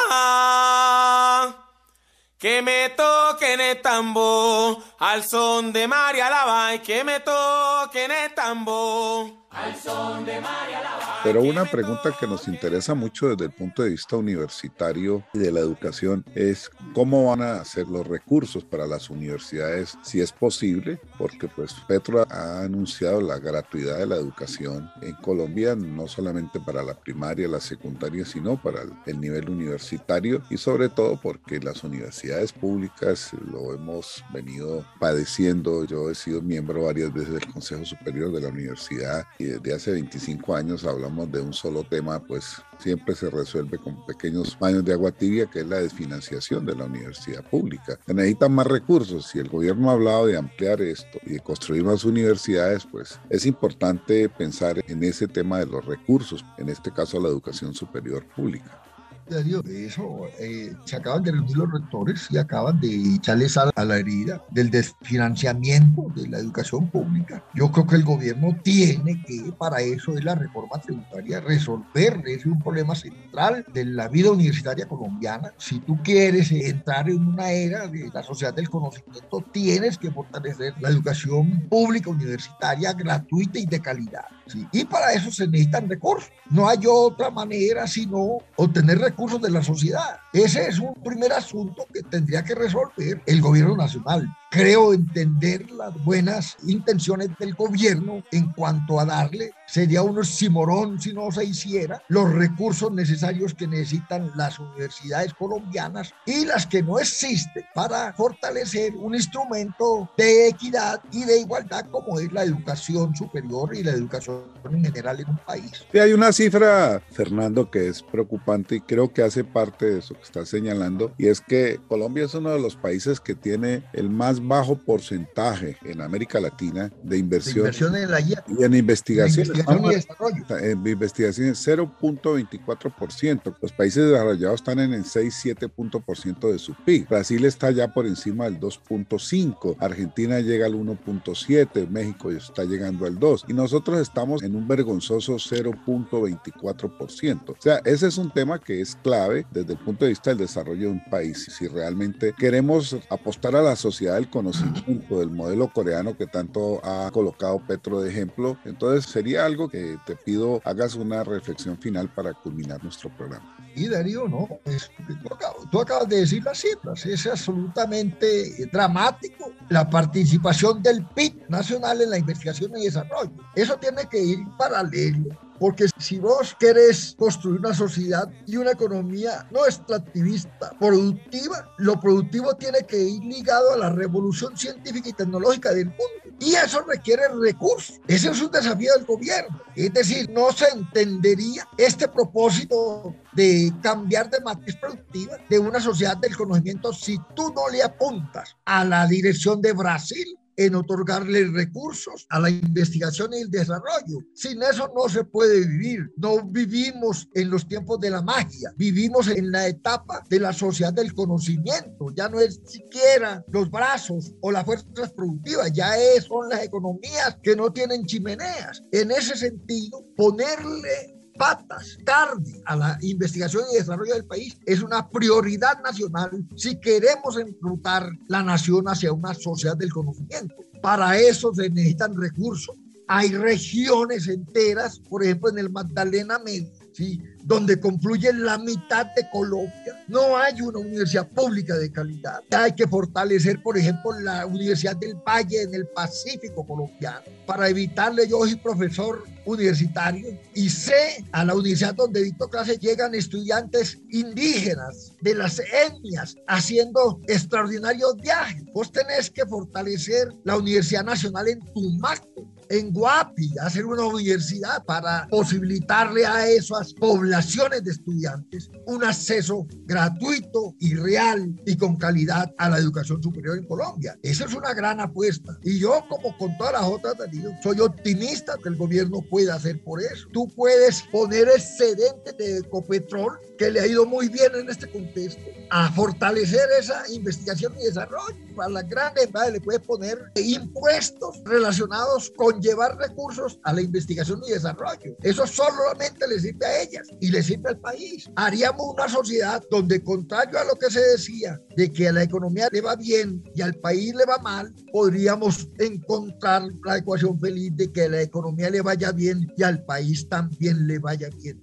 Que 2.38 2.60
me 2.62 2.88
toquen 2.90 3.60
el 3.60 3.80
tambor 3.80 4.78
al 4.98 5.22
son 5.22 5.72
de 5.72 5.86
María 5.86 6.28
Lava 6.28 6.74
y 6.74 6.80
que 6.80 7.04
me 7.04 7.20
toquen 7.20 8.10
el 8.10 8.34
tambor 8.34 9.30
al 9.50 9.76
son 9.80 10.24
de 10.24 10.40
María 10.40 10.80
Lava. 10.80 11.11
Pero 11.24 11.40
una 11.40 11.64
pregunta 11.64 12.12
que 12.18 12.26
nos 12.26 12.48
interesa 12.48 12.94
mucho 12.94 13.28
desde 13.28 13.44
el 13.44 13.52
punto 13.52 13.84
de 13.84 13.90
vista 13.90 14.16
universitario 14.16 15.22
y 15.32 15.38
de 15.38 15.52
la 15.52 15.60
educación 15.60 16.24
es 16.34 16.68
cómo 16.94 17.26
van 17.26 17.42
a 17.42 17.64
ser 17.64 17.86
los 17.86 18.04
recursos 18.04 18.64
para 18.64 18.88
las 18.88 19.08
universidades, 19.08 19.96
si 20.02 20.20
es 20.20 20.32
posible, 20.32 20.98
porque 21.18 21.46
pues 21.46 21.76
Petro 21.86 22.26
ha 22.28 22.62
anunciado 22.62 23.20
la 23.20 23.38
gratuidad 23.38 23.98
de 23.98 24.06
la 24.06 24.16
educación 24.16 24.90
en 25.00 25.14
Colombia, 25.14 25.76
no 25.76 26.08
solamente 26.08 26.58
para 26.58 26.82
la 26.82 26.94
primaria, 26.94 27.46
la 27.46 27.60
secundaria, 27.60 28.24
sino 28.24 28.60
para 28.60 28.80
el 29.06 29.20
nivel 29.20 29.48
universitario 29.48 30.42
y 30.50 30.56
sobre 30.56 30.88
todo 30.88 31.20
porque 31.20 31.60
las 31.60 31.84
universidades 31.84 32.52
públicas 32.52 33.30
lo 33.48 33.72
hemos 33.72 34.24
venido 34.34 34.84
padeciendo. 34.98 35.84
Yo 35.84 36.10
he 36.10 36.16
sido 36.16 36.42
miembro 36.42 36.86
varias 36.86 37.14
veces 37.14 37.34
del 37.34 37.52
Consejo 37.52 37.84
Superior 37.84 38.32
de 38.32 38.40
la 38.40 38.48
Universidad 38.48 39.24
y 39.38 39.44
desde 39.44 39.72
hace 39.72 39.92
25 39.92 40.56
años 40.56 40.84
hablamos 40.84 41.11
de 41.12 41.40
un 41.40 41.52
solo 41.52 41.84
tema, 41.84 42.18
pues 42.20 42.56
siempre 42.78 43.14
se 43.14 43.28
resuelve 43.28 43.78
con 43.78 44.04
pequeños 44.06 44.58
baños 44.58 44.84
de 44.84 44.94
agua 44.94 45.12
tibia, 45.12 45.46
que 45.46 45.60
es 45.60 45.66
la 45.66 45.80
desfinanciación 45.80 46.64
de 46.64 46.74
la 46.74 46.86
universidad 46.86 47.44
pública. 47.44 47.98
Se 48.06 48.14
necesitan 48.14 48.52
más 48.52 48.66
recursos. 48.66 49.26
Si 49.26 49.38
el 49.38 49.48
gobierno 49.48 49.90
ha 49.90 49.92
hablado 49.92 50.26
de 50.26 50.38
ampliar 50.38 50.80
esto 50.80 51.18
y 51.26 51.34
de 51.34 51.40
construir 51.40 51.84
más 51.84 52.04
universidades, 52.04 52.86
pues 52.86 53.20
es 53.28 53.44
importante 53.44 54.28
pensar 54.30 54.82
en 54.88 55.04
ese 55.04 55.28
tema 55.28 55.58
de 55.58 55.66
los 55.66 55.84
recursos, 55.84 56.44
en 56.56 56.70
este 56.70 56.90
caso 56.90 57.20
la 57.20 57.28
educación 57.28 57.74
superior 57.74 58.24
pública. 58.34 58.82
Darío, 59.28 59.62
eso, 59.64 60.26
eh, 60.38 60.74
se 60.84 60.96
acaban 60.96 61.22
de 61.22 61.32
reunir 61.32 61.56
los 61.56 61.72
rectores 61.72 62.26
y 62.30 62.38
acaban 62.38 62.80
de 62.80 63.14
echarle 63.14 63.48
sal 63.48 63.70
a 63.76 63.84
la 63.84 63.96
herida 63.98 64.42
del 64.50 64.70
desfinanciamiento 64.70 66.06
de 66.14 66.28
la 66.28 66.38
educación 66.38 66.90
pública. 66.90 67.44
Yo 67.54 67.70
creo 67.70 67.86
que 67.86 67.96
el 67.96 68.04
gobierno 68.04 68.56
tiene 68.62 69.22
que, 69.26 69.52
para 69.58 69.80
eso 69.80 70.16
es 70.16 70.24
la 70.24 70.34
reforma 70.34 70.80
tributaria, 70.80 71.40
resolver, 71.40 72.20
ese 72.26 72.40
es 72.40 72.46
un 72.46 72.60
problema 72.60 72.94
central 72.94 73.64
de 73.72 73.84
la 73.84 74.08
vida 74.08 74.32
universitaria 74.32 74.86
colombiana. 74.86 75.52
Si 75.56 75.78
tú 75.80 75.98
quieres 76.02 76.50
entrar 76.50 77.08
en 77.08 77.26
una 77.26 77.52
era 77.52 77.86
de 77.86 78.10
la 78.12 78.22
sociedad 78.22 78.52
del 78.54 78.68
conocimiento, 78.68 79.44
tienes 79.52 79.98
que 79.98 80.10
fortalecer 80.10 80.74
la 80.80 80.90
educación 80.90 81.68
pública 81.68 82.10
universitaria 82.10 82.92
gratuita 82.92 83.58
y 83.58 83.66
de 83.66 83.80
calidad. 83.80 84.24
Y 84.72 84.84
para 84.84 85.12
eso 85.12 85.30
se 85.30 85.46
necesitan 85.46 85.88
recursos. 85.88 86.30
No 86.50 86.68
hay 86.68 86.80
otra 86.88 87.30
manera 87.30 87.86
sino 87.86 88.38
obtener 88.56 88.98
recursos 88.98 89.40
de 89.40 89.50
la 89.50 89.62
sociedad. 89.62 90.18
Ese 90.32 90.66
es 90.66 90.78
un 90.78 90.94
primer 90.94 91.32
asunto 91.32 91.86
que 91.92 92.02
tendría 92.02 92.42
que 92.42 92.54
resolver 92.54 93.22
el 93.26 93.40
gobierno 93.40 93.76
nacional 93.76 94.28
creo 94.52 94.92
entender 94.92 95.70
las 95.70 95.94
buenas 96.04 96.58
intenciones 96.66 97.30
del 97.38 97.54
gobierno 97.54 98.22
en 98.32 98.52
cuanto 98.52 99.00
a 99.00 99.06
darle, 99.06 99.52
sería 99.66 100.02
un 100.02 100.22
simorón 100.22 101.00
si 101.00 101.14
no 101.14 101.32
se 101.32 101.44
hiciera, 101.44 102.02
los 102.08 102.30
recursos 102.30 102.92
necesarios 102.92 103.54
que 103.54 103.66
necesitan 103.66 104.30
las 104.36 104.58
universidades 104.58 105.32
colombianas 105.32 106.12
y 106.26 106.44
las 106.44 106.66
que 106.66 106.82
no 106.82 106.98
existen 106.98 107.64
para 107.74 108.12
fortalecer 108.12 108.94
un 108.96 109.14
instrumento 109.14 110.10
de 110.18 110.48
equidad 110.48 111.00
y 111.10 111.24
de 111.24 111.40
igualdad 111.40 111.86
como 111.90 112.20
es 112.20 112.30
la 112.30 112.44
educación 112.44 113.16
superior 113.16 113.74
y 113.74 113.82
la 113.82 113.92
educación 113.92 114.42
en 114.70 114.84
general 114.84 115.18
en 115.18 115.30
un 115.30 115.38
país. 115.38 115.86
Y 115.94 115.98
hay 115.98 116.12
una 116.12 116.30
cifra, 116.30 117.00
Fernando, 117.10 117.70
que 117.70 117.88
es 117.88 118.02
preocupante 118.02 118.76
y 118.76 118.80
creo 118.82 119.10
que 119.10 119.22
hace 119.22 119.44
parte 119.44 119.86
de 119.86 119.98
eso 120.00 120.12
que 120.14 120.22
está 120.22 120.44
señalando, 120.44 121.14
y 121.16 121.28
es 121.28 121.40
que 121.40 121.80
Colombia 121.88 122.26
es 122.26 122.34
uno 122.34 122.50
de 122.50 122.60
los 122.60 122.76
países 122.76 123.18
que 123.18 123.34
tiene 123.34 123.84
el 123.94 124.10
más 124.10 124.41
bajo 124.48 124.76
porcentaje 124.76 125.76
en 125.84 126.00
América 126.00 126.40
Latina 126.40 126.90
de 127.02 127.18
inversión, 127.18 127.66
en 127.94 128.10
la 128.10 128.20
y 128.20 128.34
en 128.62 128.74
investigación. 128.74 129.46
investigación 129.46 129.84
y 129.84 129.94
desarrollo. 129.94 130.44
En 130.58 130.86
investigación 130.86 131.48
es 131.48 131.66
0.24%. 131.66 133.56
Los 133.60 133.72
países 133.72 134.08
desarrollados 134.08 134.60
están 134.60 134.78
en 134.78 134.94
el 134.94 135.04
6-7% 135.04 136.52
de 136.52 136.58
su 136.58 136.74
PIB. 136.74 137.08
Brasil 137.08 137.44
está 137.44 137.70
ya 137.70 137.92
por 137.92 138.06
encima 138.06 138.44
del 138.44 138.58
2.5%. 138.60 139.76
Argentina 139.78 140.40
llega 140.40 140.66
al 140.66 140.74
1.7%. 140.74 141.88
México 141.88 142.30
está 142.30 142.64
llegando 142.64 143.06
al 143.06 143.18
2%. 143.18 143.44
Y 143.48 143.52
nosotros 143.52 144.00
estamos 144.00 144.42
en 144.42 144.56
un 144.56 144.66
vergonzoso 144.66 145.34
0.24%. 145.34 147.50
O 147.50 147.56
sea, 147.58 147.80
ese 147.84 148.08
es 148.08 148.18
un 148.18 148.30
tema 148.30 148.58
que 148.58 148.80
es 148.80 148.96
clave 148.96 149.46
desde 149.50 149.74
el 149.74 149.78
punto 149.78 150.04
de 150.04 150.10
vista 150.10 150.30
del 150.30 150.38
desarrollo 150.38 150.86
de 150.86 150.92
un 150.92 151.04
país. 151.10 151.46
Si 151.58 151.66
realmente 151.66 152.34
queremos 152.38 152.96
apostar 153.10 153.56
a 153.56 153.62
la 153.62 153.76
sociedad 153.76 154.14
del 154.14 154.30
conocimiento 154.32 155.20
del 155.20 155.30
modelo 155.30 155.68
coreano 155.72 156.16
que 156.16 156.26
tanto 156.26 156.80
ha 156.84 157.10
colocado 157.12 157.62
Petro 157.64 158.00
de 158.00 158.10
ejemplo. 158.10 158.56
Entonces 158.64 159.10
sería 159.10 159.44
algo 159.44 159.68
que 159.68 159.98
te 160.06 160.16
pido 160.16 160.60
hagas 160.64 160.94
una 160.94 161.22
reflexión 161.22 161.78
final 161.78 162.08
para 162.08 162.32
culminar 162.32 162.82
nuestro 162.82 163.10
programa. 163.10 163.56
Y 163.76 163.88
Darío, 163.88 164.26
no, 164.28 164.48
es, 164.64 164.90
tú, 165.22 165.34
acabas, 165.34 165.70
tú 165.70 165.80
acabas 165.80 166.08
de 166.08 166.16
decir 166.16 166.42
las 166.42 166.58
cifras, 166.58 167.06
es 167.06 167.26
absolutamente 167.26 168.66
dramático 168.72 169.52
la 169.68 169.88
participación 169.88 170.82
del 170.82 171.04
PIB 171.06 171.48
nacional 171.48 172.00
en 172.02 172.10
la 172.10 172.18
investigación 172.18 172.72
y 172.76 172.84
desarrollo. 172.84 173.32
Eso 173.54 173.76
tiene 173.76 174.06
que 174.10 174.22
ir 174.22 174.38
paralelo 174.58 175.36
porque 175.62 175.86
si 175.96 176.18
vos 176.18 176.56
querés 176.58 177.14
construir 177.16 177.60
una 177.60 177.72
sociedad 177.72 178.28
y 178.48 178.56
una 178.56 178.72
economía 178.72 179.46
no 179.52 179.64
extractivista, 179.64 180.72
productiva, 180.76 181.72
lo 181.78 182.00
productivo 182.00 182.56
tiene 182.56 182.84
que 182.84 182.98
ir 182.98 183.22
ligado 183.22 183.72
a 183.72 183.76
la 183.76 183.90
revolución 183.90 184.58
científica 184.58 185.10
y 185.10 185.12
tecnológica 185.12 185.72
del 185.72 185.86
mundo. 185.86 186.36
Y 186.40 186.56
eso 186.56 186.80
requiere 186.80 187.28
recursos. 187.28 188.00
Ese 188.08 188.30
es 188.30 188.42
un 188.42 188.50
desafío 188.50 188.92
del 188.96 189.04
gobierno. 189.04 189.62
Es 189.76 189.92
decir, 189.92 190.28
no 190.30 190.50
se 190.50 190.68
entendería 190.70 191.68
este 191.78 192.08
propósito 192.08 193.14
de 193.32 193.72
cambiar 193.80 194.28
de 194.30 194.40
matriz 194.40 194.74
productiva 194.74 195.36
de 195.48 195.60
una 195.60 195.78
sociedad 195.78 196.16
del 196.16 196.36
conocimiento 196.36 196.92
si 196.92 197.16
tú 197.36 197.52
no 197.54 197.68
le 197.68 197.84
apuntas 197.84 198.56
a 198.64 198.84
la 198.84 199.06
dirección 199.06 199.62
de 199.62 199.74
Brasil 199.74 200.26
en 200.56 200.74
otorgarle 200.74 201.46
recursos 201.48 202.26
a 202.28 202.40
la 202.40 202.50
investigación 202.50 203.32
y 203.32 203.42
el 203.42 203.50
desarrollo. 203.50 204.18
Sin 204.34 204.62
eso 204.62 204.90
no 204.94 205.08
se 205.08 205.24
puede 205.24 205.66
vivir. 205.66 206.12
No 206.16 206.42
vivimos 206.42 207.28
en 207.34 207.50
los 207.50 207.66
tiempos 207.66 208.00
de 208.00 208.10
la 208.10 208.22
magia, 208.22 208.72
vivimos 208.76 209.28
en 209.28 209.50
la 209.50 209.68
etapa 209.68 210.24
de 210.28 210.40
la 210.40 210.52
sociedad 210.52 210.92
del 210.92 211.14
conocimiento. 211.14 212.12
Ya 212.14 212.28
no 212.28 212.40
es 212.40 212.60
siquiera 212.66 213.44
los 213.48 213.70
brazos 213.70 214.34
o 214.40 214.50
las 214.50 214.64
fuerzas 214.64 215.12
productivas, 215.12 215.72
ya 215.72 215.96
es, 215.96 216.24
son 216.24 216.48
las 216.48 216.62
economías 216.62 217.38
que 217.42 217.56
no 217.56 217.72
tienen 217.72 218.04
chimeneas. 218.04 218.82
En 218.92 219.10
ese 219.10 219.36
sentido, 219.36 220.04
ponerle 220.16 221.21
patas 221.38 221.98
tarde 222.04 222.62
a 222.66 222.76
la 222.76 222.98
investigación 223.02 223.64
y 223.72 223.76
desarrollo 223.76 224.14
del 224.14 224.24
país 224.24 224.56
es 224.66 224.82
una 224.82 225.08
prioridad 225.08 225.82
nacional 225.82 226.30
si 226.56 226.78
queremos 226.78 227.36
enrutar 227.36 228.10
la 228.28 228.42
nación 228.42 228.86
hacia 228.88 229.12
una 229.12 229.34
sociedad 229.34 229.76
del 229.76 229.92
conocimiento. 229.92 230.54
Para 230.80 231.18
eso 231.18 231.54
se 231.54 231.70
necesitan 231.70 232.20
recursos. 232.20 232.76
Hay 233.08 233.30
regiones 233.34 234.28
enteras, 234.28 234.98
por 234.98 235.22
ejemplo 235.22 235.50
en 235.50 235.58
el 235.58 235.70
Magdalena 235.70 236.38
Medio, 236.38 236.70
¿sí? 236.92 237.20
donde 237.44 237.78
confluye 237.78 238.32
la 238.32 238.58
mitad 238.58 239.06
de 239.16 239.28
Colombia. 239.30 240.04
No 240.08 240.36
hay 240.36 240.60
una 240.60 240.78
universidad 240.78 241.28
pública 241.28 241.76
de 241.76 241.90
calidad. 241.90 242.40
Hay 242.50 242.72
que 242.72 242.86
fortalecer, 242.86 243.62
por 243.62 243.76
ejemplo, 243.76 244.12
la 244.20 244.46
Universidad 244.46 244.96
del 244.96 245.14
Valle 245.14 245.62
en 245.62 245.74
el 245.74 245.86
Pacífico 245.88 246.66
colombiano. 246.66 247.22
Para 247.46 247.68
evitarle, 247.68 248.28
yo 248.28 248.38
soy 248.40 248.56
profesor 248.56 249.24
universitario 249.44 250.38
y 250.54 250.68
sé 250.68 251.24
a 251.32 251.44
la 251.44 251.54
universidad 251.54 251.94
donde 251.94 252.22
dicto 252.22 252.48
clase 252.48 252.78
llegan 252.78 253.14
estudiantes 253.14 253.98
indígenas 254.10 255.12
de 255.20 255.34
las 255.34 255.58
etnias 255.58 256.36
haciendo 256.46 257.20
extraordinarios 257.26 258.16
viajes. 258.16 258.64
Vos 258.74 258.90
tenés 258.92 259.30
que 259.30 259.46
fortalecer 259.46 260.28
la 260.44 260.56
Universidad 260.56 261.04
Nacional 261.04 261.48
en 261.48 261.60
Tumaco 261.72 262.52
en 262.72 262.90
Guapi, 262.90 263.52
hacer 263.60 263.84
una 263.84 264.06
universidad 264.06 264.82
para 264.84 265.26
posibilitarle 265.28 266.24
a 266.24 266.48
esas 266.48 266.94
poblaciones 266.94 267.84
de 267.84 267.90
estudiantes 267.90 268.70
un 268.86 269.04
acceso 269.04 269.66
gratuito 269.84 270.74
y 270.80 270.94
real 270.94 271.54
y 271.66 271.76
con 271.76 271.96
calidad 271.96 272.50
a 272.56 272.70
la 272.70 272.78
educación 272.78 273.22
superior 273.22 273.58
en 273.58 273.66
Colombia. 273.66 274.18
Esa 274.22 274.46
es 274.46 274.54
una 274.54 274.72
gran 274.72 275.00
apuesta. 275.00 275.58
Y 275.62 275.78
yo, 275.78 276.02
como 276.08 276.36
con 276.38 276.56
todas 276.56 276.72
las 276.72 276.84
otras, 276.84 277.14
soy 277.62 277.80
optimista 277.80 278.56
que 278.62 278.70
el 278.70 278.76
gobierno 278.76 279.20
pueda 279.32 279.54
hacer 279.54 279.82
por 279.82 279.98
eso. 279.98 280.28
Tú 280.30 280.46
puedes 280.54 281.04
poner 281.04 281.48
excedente 281.48 282.34
de 282.34 282.58
Ecopetrol, 282.58 283.38
que 283.56 283.70
le 283.70 283.80
ha 283.80 283.86
ido 283.86 284.04
muy 284.04 284.28
bien 284.28 284.54
en 284.54 284.68
este 284.68 284.86
contexto, 284.90 285.40
a 285.70 285.90
fortalecer 285.90 286.68
esa 286.78 287.02
investigación 287.10 287.72
y 287.80 287.84
desarrollo. 287.84 288.36
Para 288.54 288.70
las 288.70 288.88
grandes 288.88 289.24
empresas 289.24 289.52
le 289.52 289.60
puedes 289.60 289.80
poner 289.82 290.18
impuestos 290.36 291.40
relacionados 291.44 292.32
con 292.36 292.60
llevar 292.60 292.96
recursos 292.98 293.58
a 293.64 293.72
la 293.72 293.82
investigación 293.82 294.40
y 294.46 294.52
desarrollo. 294.52 295.16
Eso 295.22 295.46
solamente 295.46 296.26
le 296.26 296.40
sirve 296.40 296.66
a 296.66 296.82
ellas 296.82 297.08
y 297.20 297.30
le 297.30 297.42
sirve 297.42 297.70
al 297.70 297.78
país. 297.78 298.30
Haríamos 298.36 298.94
una 298.94 299.08
sociedad 299.08 299.62
donde, 299.70 300.02
contrario 300.02 300.58
a 300.58 300.64
lo 300.64 300.74
que 300.76 300.90
se 300.90 301.00
decía, 301.00 301.60
de 301.76 301.90
que 301.90 302.08
a 302.08 302.12
la 302.12 302.22
economía 302.22 302.68
le 302.70 302.80
va 302.80 302.96
bien 302.96 303.42
y 303.54 303.62
al 303.62 303.74
país 303.74 304.14
le 304.14 304.24
va 304.24 304.38
mal, 304.38 304.72
podríamos 304.92 305.68
encontrar 305.78 306.62
la 306.84 306.98
ecuación 306.98 307.38
feliz 307.40 307.72
de 307.76 307.90
que 307.92 308.02
a 308.02 308.08
la 308.08 308.22
economía 308.22 308.70
le 308.70 308.82
vaya 308.82 309.12
bien 309.12 309.52
y 309.56 309.62
al 309.62 309.84
país 309.84 310.28
también 310.28 310.86
le 310.86 310.98
vaya 310.98 311.28
bien. 311.42 311.60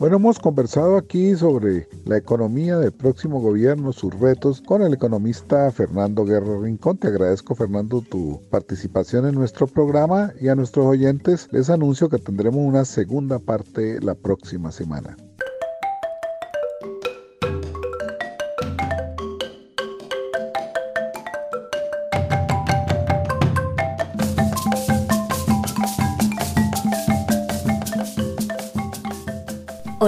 Bueno, 0.00 0.16
hemos 0.16 0.38
conversado 0.38 0.96
aquí 0.96 1.36
sobre 1.36 1.86
la 2.06 2.16
economía 2.16 2.78
del 2.78 2.90
próximo 2.90 3.38
gobierno, 3.38 3.92
sus 3.92 4.18
retos, 4.18 4.62
con 4.62 4.80
el 4.80 4.94
economista 4.94 5.70
Fernando 5.70 6.24
Guerra 6.24 6.58
Rincón. 6.58 6.96
Te 6.96 7.08
agradezco, 7.08 7.54
Fernando, 7.54 8.00
tu 8.00 8.40
participación 8.48 9.26
en 9.28 9.34
nuestro 9.34 9.66
programa 9.66 10.32
y 10.40 10.48
a 10.48 10.54
nuestros 10.54 10.86
oyentes 10.86 11.48
les 11.52 11.68
anuncio 11.68 12.08
que 12.08 12.16
tendremos 12.16 12.62
una 12.64 12.86
segunda 12.86 13.38
parte 13.38 14.00
la 14.00 14.14
próxima 14.14 14.72
semana. 14.72 15.18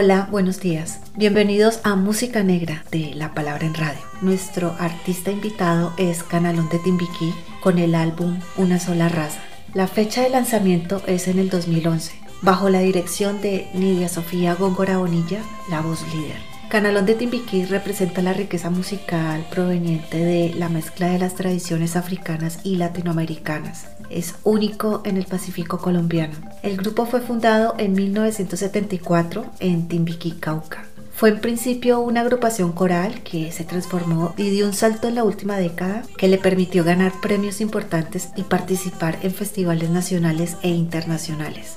Hola, 0.04 0.26
buenos 0.32 0.58
días. 0.58 0.98
Bienvenidos 1.14 1.78
a 1.84 1.94
Música 1.94 2.42
Negra 2.42 2.84
de 2.90 3.14
La 3.14 3.34
Palabra 3.34 3.68
en 3.68 3.74
Radio. 3.74 4.00
Nuestro 4.20 4.74
artista 4.80 5.30
invitado 5.30 5.92
es 5.96 6.24
Canalón 6.24 6.68
de 6.70 6.80
Timbiquí 6.80 7.32
con 7.60 7.78
el 7.78 7.94
álbum 7.94 8.40
Una 8.56 8.80
sola 8.80 9.08
raza. 9.08 9.40
La 9.74 9.86
fecha 9.86 10.22
de 10.22 10.30
lanzamiento 10.30 11.00
es 11.06 11.28
en 11.28 11.38
el 11.38 11.50
2011, 11.50 12.14
bajo 12.40 12.68
la 12.68 12.80
dirección 12.80 13.40
de 13.42 13.68
Nidia 13.74 14.08
Sofía 14.08 14.56
Góngora 14.56 14.98
Bonilla, 14.98 15.38
la 15.70 15.82
voz 15.82 16.02
líder. 16.12 16.38
Canalón 16.68 17.06
de 17.06 17.14
Timbiquí 17.14 17.64
representa 17.64 18.22
la 18.22 18.32
riqueza 18.32 18.70
musical 18.70 19.46
proveniente 19.52 20.18
de 20.18 20.52
la 20.52 20.68
mezcla 20.68 21.10
de 21.10 21.20
las 21.20 21.36
tradiciones 21.36 21.94
africanas 21.94 22.58
y 22.64 22.74
latinoamericanas. 22.74 23.86
Es 24.12 24.34
único 24.44 25.00
en 25.04 25.16
el 25.16 25.24
Pacífico 25.24 25.78
colombiano. 25.78 26.34
El 26.62 26.76
grupo 26.76 27.06
fue 27.06 27.20
fundado 27.20 27.74
en 27.78 27.94
1974 27.94 29.46
en 29.60 29.88
Timbiquí, 29.88 30.32
Cauca. 30.32 30.84
Fue 31.14 31.30
en 31.30 31.40
principio 31.40 32.00
una 32.00 32.22
agrupación 32.22 32.72
coral 32.72 33.22
que 33.22 33.52
se 33.52 33.64
transformó 33.64 34.34
y 34.36 34.50
dio 34.50 34.66
un 34.66 34.74
salto 34.74 35.08
en 35.08 35.14
la 35.14 35.24
última 35.24 35.56
década 35.56 36.02
que 36.16 36.28
le 36.28 36.38
permitió 36.38 36.84
ganar 36.84 37.12
premios 37.20 37.60
importantes 37.60 38.30
y 38.36 38.42
participar 38.42 39.18
en 39.22 39.32
festivales 39.32 39.90
nacionales 39.90 40.56
e 40.62 40.70
internacionales. 40.70 41.76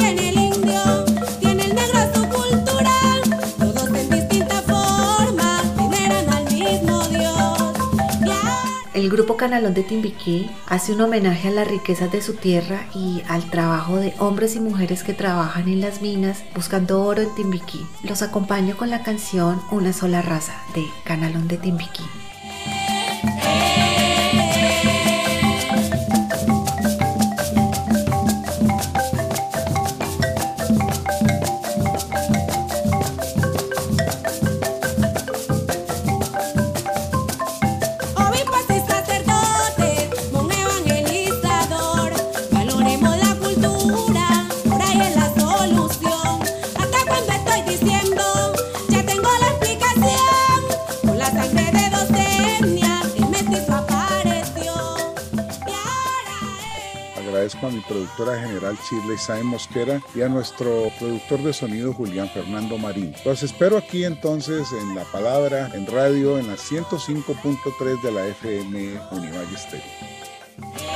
El 0.00 0.45
grupo 9.16 9.38
Canalón 9.38 9.72
de 9.72 9.82
Timbiquí 9.82 10.50
hace 10.66 10.92
un 10.92 11.00
homenaje 11.00 11.48
a 11.48 11.50
las 11.50 11.66
riquezas 11.66 12.12
de 12.12 12.20
su 12.20 12.34
tierra 12.34 12.84
y 12.94 13.22
al 13.28 13.48
trabajo 13.48 13.96
de 13.96 14.12
hombres 14.18 14.56
y 14.56 14.60
mujeres 14.60 15.02
que 15.02 15.14
trabajan 15.14 15.68
en 15.68 15.80
las 15.80 16.02
minas 16.02 16.44
buscando 16.54 17.02
oro 17.02 17.22
en 17.22 17.34
Timbiquí. 17.34 17.86
Los 18.02 18.20
acompaño 18.20 18.76
con 18.76 18.90
la 18.90 19.02
canción 19.02 19.58
Una 19.70 19.94
sola 19.94 20.20
raza 20.20 20.60
de 20.74 20.84
Canalón 21.04 21.48
de 21.48 21.56
Timbiquí. 21.56 22.02
Shirley 58.88 59.18
Sain 59.18 59.46
Mosquera 59.46 60.00
y 60.14 60.22
a 60.22 60.28
nuestro 60.28 60.90
productor 60.98 61.42
de 61.42 61.52
sonido 61.52 61.92
Julián 61.92 62.28
Fernando 62.30 62.78
Marín. 62.78 63.14
Los 63.24 63.42
espero 63.42 63.78
aquí 63.78 64.04
entonces 64.04 64.72
en 64.72 64.94
La 64.94 65.04
Palabra, 65.04 65.70
en 65.74 65.86
radio, 65.86 66.38
en 66.38 66.46
la 66.46 66.56
105.3 66.56 68.02
de 68.02 68.12
la 68.12 68.26
FM 68.26 69.00
Univalle 69.12 69.56
Stereo. 69.56 70.95